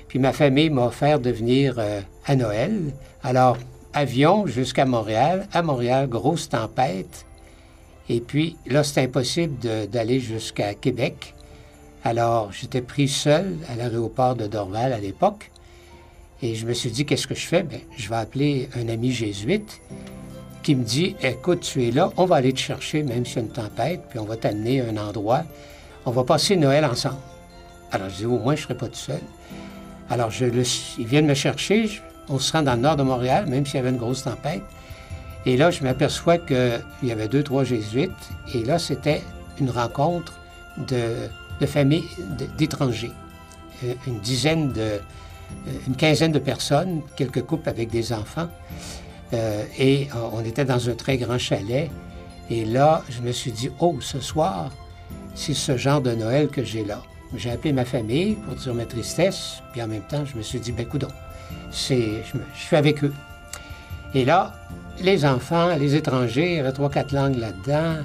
puis 0.08 0.18
ma 0.18 0.32
famille 0.32 0.70
m'a 0.70 0.86
offert 0.86 1.20
de 1.20 1.30
venir 1.30 1.76
euh, 1.78 2.00
à 2.26 2.36
Noël. 2.36 2.92
Alors, 3.24 3.56
avion 3.92 4.46
jusqu'à 4.46 4.84
Montréal. 4.84 5.48
À 5.52 5.62
Montréal, 5.62 6.08
grosse 6.08 6.48
tempête. 6.48 7.26
Et 8.08 8.20
puis 8.20 8.56
là, 8.66 8.84
c'était 8.84 9.00
impossible 9.00 9.56
d'aller 9.88 10.20
jusqu'à 10.20 10.74
Québec. 10.74 11.34
Alors, 12.04 12.52
j'étais 12.52 12.82
pris 12.82 13.08
seul 13.08 13.56
à 13.68 13.76
l'aéroport 13.76 14.36
de 14.36 14.46
Dorval 14.46 14.92
à 14.92 14.98
l'époque. 14.98 15.50
Et 16.42 16.54
je 16.54 16.66
me 16.66 16.74
suis 16.74 16.90
dit, 16.90 17.06
qu'est-ce 17.06 17.26
que 17.26 17.34
je 17.34 17.46
fais? 17.46 17.62
Bien, 17.62 17.80
je 17.96 18.08
vais 18.08 18.16
appeler 18.16 18.68
un 18.76 18.88
ami 18.88 19.10
jésuite 19.10 19.80
qui 20.62 20.76
me 20.76 20.84
dit, 20.84 21.16
écoute, 21.22 21.60
tu 21.60 21.88
es 21.88 21.90
là, 21.90 22.12
on 22.16 22.26
va 22.26 22.36
aller 22.36 22.52
te 22.52 22.60
chercher, 22.60 23.02
même 23.02 23.26
s'il 23.26 23.36
y 23.36 23.38
a 23.38 23.42
une 23.42 23.48
tempête, 23.48 24.02
puis 24.10 24.18
on 24.18 24.24
va 24.24 24.36
t'amener 24.36 24.80
à 24.80 24.86
un 24.86 24.96
endroit 24.96 25.44
on 26.06 26.10
va 26.10 26.24
passer 26.24 26.56
Noël 26.56 26.84
ensemble. 26.84 27.16
Alors, 27.90 28.08
je 28.10 28.16
dis, 28.16 28.26
au 28.26 28.38
moins, 28.38 28.54
je 28.54 28.62
ne 28.62 28.64
serai 28.64 28.76
pas 28.76 28.88
tout 28.88 28.94
seul. 28.94 29.20
Alors, 30.10 30.30
je 30.30 30.44
le, 30.44 30.62
ils 30.98 31.06
viennent 31.06 31.26
me 31.26 31.34
chercher. 31.34 31.88
Se 32.38 32.52
rend 32.52 32.62
dans 32.62 32.74
le 32.74 32.80
nord 32.80 32.96
de 32.96 33.02
Montréal, 33.02 33.46
même 33.46 33.66
s'il 33.66 33.76
y 33.76 33.78
avait 33.78 33.90
une 33.90 33.96
grosse 33.96 34.24
tempête. 34.24 34.62
Et 35.46 35.56
là, 35.56 35.70
je 35.70 35.82
m'aperçois 35.82 36.38
qu'il 36.38 36.82
y 37.02 37.12
avait 37.12 37.28
deux, 37.28 37.42
trois 37.42 37.64
jésuites. 37.64 38.12
Et 38.54 38.64
là, 38.64 38.78
c'était 38.78 39.22
une 39.60 39.70
rencontre 39.70 40.34
de, 40.88 41.66
familles 41.66 42.08
d'étrangers. 42.56 43.12
Euh, 43.84 43.94
une 44.06 44.20
dizaine 44.20 44.72
de, 44.72 44.80
euh, 44.80 45.00
une 45.86 45.96
quinzaine 45.96 46.32
de 46.32 46.38
personnes, 46.38 47.02
quelques 47.16 47.42
couples 47.42 47.68
avec 47.68 47.90
des 47.90 48.12
enfants. 48.12 48.48
Euh, 49.32 49.64
et 49.78 50.08
on 50.32 50.44
était 50.44 50.64
dans 50.64 50.88
un 50.88 50.94
très 50.94 51.18
grand 51.18 51.38
chalet. 51.38 51.90
Et 52.50 52.64
là, 52.64 53.02
je 53.08 53.20
me 53.20 53.32
suis 53.32 53.52
dit, 53.52 53.70
oh, 53.80 53.96
ce 54.00 54.20
soir, 54.20 54.70
c'est 55.34 55.54
ce 55.54 55.76
genre 55.76 56.00
de 56.00 56.14
Noël 56.14 56.48
que 56.48 56.64
j'ai 56.64 56.84
là. 56.84 57.02
J'ai 57.36 57.50
appelé 57.50 57.72
ma 57.72 57.84
famille 57.84 58.34
pour 58.34 58.54
dire 58.54 58.74
ma 58.74 58.86
tristesse, 58.86 59.62
puis 59.72 59.82
en 59.82 59.88
même 59.88 60.02
temps, 60.02 60.24
je 60.24 60.36
me 60.36 60.42
suis 60.42 60.60
dit, 60.60 60.70
ben 60.70 60.86
coudons, 60.86 61.08
c'est, 61.70 62.22
je, 62.24 62.38
suis 62.60 62.76
avec 62.76 63.02
eux. 63.04 63.12
Et 64.14 64.24
là, 64.24 64.52
les 65.00 65.24
enfants, 65.24 65.74
les 65.76 65.94
étrangers, 65.94 66.52
il 66.52 66.56
y 66.56 66.60
avait 66.60 66.72
trois, 66.72 66.90
quatre 66.90 67.12
langues 67.12 67.36
là-dedans. 67.36 68.02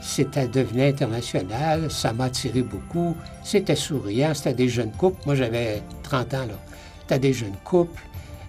C'était 0.00 0.46
devenu 0.46 0.84
international, 0.84 1.90
ça 1.90 2.12
m'a 2.12 2.24
attiré 2.24 2.62
beaucoup. 2.62 3.16
C'était 3.42 3.74
souriant, 3.74 4.32
c'était 4.34 4.54
des 4.54 4.68
jeunes 4.68 4.92
couples. 4.92 5.20
Moi, 5.26 5.34
j'avais 5.34 5.82
30 6.04 6.34
ans, 6.34 6.46
là. 6.46 6.54
C'était 7.00 7.18
des 7.18 7.32
jeunes 7.32 7.56
couples, 7.64 8.00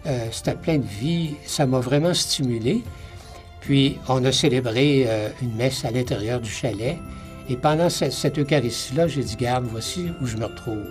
euh, 0.05 0.27
c'était 0.31 0.53
plein 0.53 0.77
de 0.77 0.85
vie. 0.85 1.35
Ça 1.45 1.65
m'a 1.65 1.79
vraiment 1.79 2.13
stimulé. 2.13 2.83
Puis, 3.62 3.97
on 4.07 4.23
a 4.25 4.31
célébré 4.31 5.05
euh, 5.07 5.29
une 5.41 5.55
messe 5.55 5.83
à 5.85 5.91
l'intérieur 5.91 6.39
du 6.39 6.49
chalet. 6.49 6.97
Et 7.49 7.55
pendant 7.55 7.89
cette, 7.89 8.38
Eucharistie-là, 8.38 9.07
j'ai 9.07 9.23
dit, 9.23 9.35
garde, 9.35 9.65
voici 9.65 10.12
où 10.21 10.27
je 10.27 10.38
me 10.38 10.45
retrouve. 10.45 10.85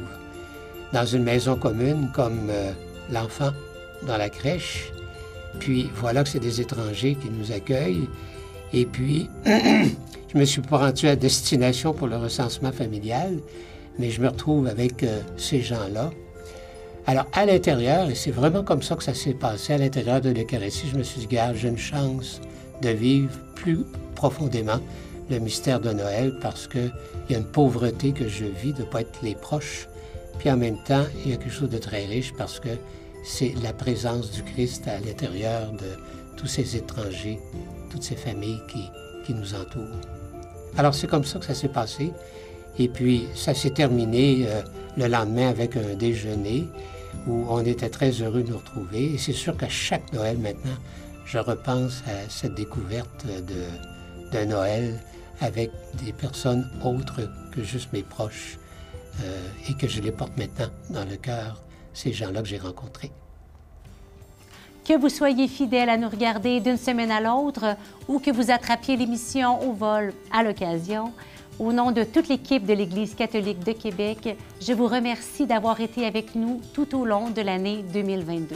Dans 0.92 1.07
une 1.07 1.23
maison 1.23 1.55
commune 1.55 2.11
comme 2.12 2.49
euh, 2.51 2.73
l'enfant 3.11 3.51
dans 4.07 4.16
la 4.16 4.29
crèche. 4.29 4.92
Puis 5.59 5.90
voilà 5.97 6.23
que 6.23 6.29
c'est 6.29 6.40
des 6.40 6.61
étrangers 6.61 7.16
qui 7.21 7.29
nous 7.31 7.53
accueillent. 7.53 8.09
Et 8.73 8.85
puis, 8.85 9.29
je 9.47 10.38
me 10.38 10.44
suis 10.44 10.61
pas 10.61 10.79
rendu 10.79 11.09
à 11.09 11.16
destination 11.16 11.92
pour 11.92 12.07
le 12.07 12.16
recensement 12.16 12.73
familial, 12.73 13.38
mais 13.99 14.11
je 14.11 14.21
me 14.21 14.29
retrouve 14.29 14.66
avec 14.66 15.03
euh, 15.03 15.21
ces 15.37 15.62
gens-là. 15.62 16.11
Alors, 17.07 17.25
à 17.33 17.47
l'intérieur, 17.47 18.11
et 18.11 18.14
c'est 18.14 18.31
vraiment 18.31 18.62
comme 18.62 18.83
ça 18.83 18.94
que 18.94 19.03
ça 19.03 19.14
s'est 19.14 19.33
passé, 19.33 19.73
à 19.73 19.79
l'intérieur 19.79 20.21
de 20.21 20.29
l'Eucharistie, 20.29 20.88
je 20.92 20.99
me 20.99 21.03
suis 21.03 21.21
dit, 21.21 21.27
gars, 21.27 21.55
j'ai 21.55 21.68
une 21.68 21.79
chance 21.79 22.40
de 22.83 22.90
vivre 22.90 23.31
plus 23.55 23.79
profondément 24.14 24.81
le 25.31 25.38
mystère 25.38 25.81
de 25.81 25.90
Noël 25.90 26.35
parce 26.40 26.66
qu'il 26.66 26.92
y 27.31 27.35
a 27.35 27.38
une 27.38 27.44
pauvreté 27.44 28.12
que 28.12 28.29
je 28.29 28.44
vis 28.44 28.73
de 28.73 28.81
ne 28.81 28.87
pas 28.87 29.01
être 29.03 29.18
les 29.23 29.35
proches. 29.35 29.88
Puis 30.38 30.51
en 30.51 30.57
même 30.57 30.79
temps, 30.85 31.05
il 31.25 31.31
y 31.31 31.35
a 31.35 31.37
quelque 31.37 31.53
chose 31.53 31.71
de 31.71 31.79
très 31.79 32.05
riche 32.05 32.33
parce 32.37 32.61
que 32.61 32.68
c'est 33.25 33.55
la 33.63 33.73
présence 33.73 34.31
du 34.31 34.43
Christ 34.43 34.89
à 34.89 35.01
l'intérieur 35.01 35.73
de 35.73 35.97
tous 36.37 36.47
ces 36.47 36.77
étrangers, 36.77 37.39
toutes 37.91 38.03
ces 38.03 38.17
familles 38.17 38.61
qui, 38.69 38.85
qui 39.25 39.35
nous 39.35 39.55
entourent. 39.55 40.01
Alors 40.77 40.95
c'est 40.95 41.07
comme 41.07 41.25
ça 41.25 41.39
que 41.39 41.45
ça 41.45 41.55
s'est 41.55 41.69
passé. 41.69 42.13
Et 42.79 42.89
puis 42.89 43.27
ça 43.35 43.55
s'est 43.55 43.71
terminé 43.71 44.47
euh, 44.47 44.63
le 44.97 45.09
lendemain 45.09 45.49
avec 45.49 45.77
un 45.77 45.95
déjeuner 45.95 46.69
où 47.27 47.45
on 47.49 47.61
était 47.65 47.89
très 47.89 48.11
heureux 48.11 48.43
de 48.43 48.51
nous 48.51 48.59
retrouver. 48.59 49.15
Et 49.15 49.19
c'est 49.19 49.33
sûr 49.33 49.57
qu'à 49.57 49.69
chaque 49.69 50.13
Noël 50.13 50.39
maintenant, 50.39 50.77
je 51.25 51.39
repense 51.39 52.03
à 52.07 52.29
cette 52.29 52.55
découverte 52.55 53.27
de, 53.27 54.39
de 54.39 54.45
Noël 54.45 54.99
avec 55.41 55.71
des 56.05 56.13
personnes 56.13 56.69
autres 56.85 57.29
que 57.53 57.63
juste 57.63 57.93
mes 57.93 58.03
proches 58.03 58.59
euh, 59.23 59.49
et 59.69 59.75
que 59.75 59.89
je 59.89 60.01
les 60.01 60.13
porte 60.13 60.37
maintenant 60.37 60.71
dans 60.91 61.05
le 61.05 61.17
cœur, 61.17 61.61
ces 61.99 62.13
gens-là 62.13 62.43
que 62.43 62.49
j'ai 62.49 62.59
rencontrés. 62.59 63.11
Que 64.85 64.99
vous 64.99 65.09
soyez 65.09 65.49
fidèle 65.49 65.91
à 65.91 65.97
nous 65.97 66.09
regarder 66.09 66.61
d'une 66.61 66.79
semaine 66.79 67.11
à 67.11 67.21
l'autre 67.21 67.77
ou 68.07 68.21
que 68.21 68.31
vous 68.31 68.51
attrapiez 68.51 68.97
l'émission 68.97 69.61
au 69.69 69.73
vol 69.73 70.15
à 70.33 70.43
l'occasion, 70.43 71.13
au 71.59 71.73
nom 71.73 71.91
de 71.91 72.05
toute 72.05 72.29
l'équipe 72.29 72.65
de 72.65 72.73
l'Église 72.73 73.17
catholique 73.17 73.65
de 73.65 73.73
Québec, 73.73 74.37
je 74.61 74.73
vous 74.73 74.87
remercie 74.87 75.45
d'avoir 75.45 75.81
été 75.81 76.07
avec 76.07 76.37
nous 76.37 76.63
tout 76.73 76.97
au 76.97 77.05
long 77.05 77.31
de 77.31 77.43
l'année 77.43 77.85
2022. 77.93 78.55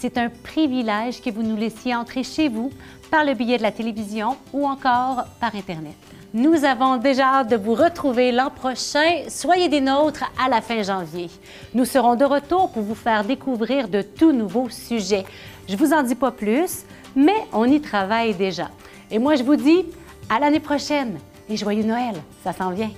C'est 0.00 0.18
un 0.18 0.28
privilège 0.28 1.22
que 1.22 1.30
vous 1.30 1.44
nous 1.44 1.56
laissiez 1.56 1.94
entrer 1.94 2.24
chez 2.24 2.48
vous 2.48 2.70
par 3.12 3.24
le 3.24 3.34
biais 3.34 3.58
de 3.58 3.62
la 3.62 3.70
télévision 3.70 4.36
ou 4.52 4.66
encore 4.66 5.24
par 5.40 5.54
Internet. 5.54 5.94
Nous 6.36 6.66
avons 6.66 6.98
déjà 6.98 7.38
hâte 7.38 7.48
de 7.48 7.56
vous 7.56 7.72
retrouver 7.72 8.30
l'an 8.30 8.50
prochain. 8.50 9.22
Soyez 9.26 9.70
des 9.70 9.80
nôtres 9.80 10.30
à 10.38 10.50
la 10.50 10.60
fin 10.60 10.82
janvier. 10.82 11.30
Nous 11.72 11.86
serons 11.86 12.14
de 12.14 12.26
retour 12.26 12.70
pour 12.72 12.82
vous 12.82 12.94
faire 12.94 13.24
découvrir 13.24 13.88
de 13.88 14.02
tout 14.02 14.32
nouveaux 14.32 14.68
sujets. 14.68 15.24
Je 15.66 15.74
vous 15.76 15.94
en 15.94 16.02
dis 16.02 16.14
pas 16.14 16.32
plus, 16.32 16.84
mais 17.14 17.46
on 17.54 17.64
y 17.64 17.80
travaille 17.80 18.34
déjà. 18.34 18.68
Et 19.10 19.18
moi, 19.18 19.36
je 19.36 19.44
vous 19.44 19.56
dis 19.56 19.86
à 20.28 20.38
l'année 20.38 20.60
prochaine 20.60 21.18
et 21.48 21.56
joyeux 21.56 21.84
Noël, 21.84 22.16
ça 22.44 22.52
s'en 22.52 22.68
vient. 22.68 22.90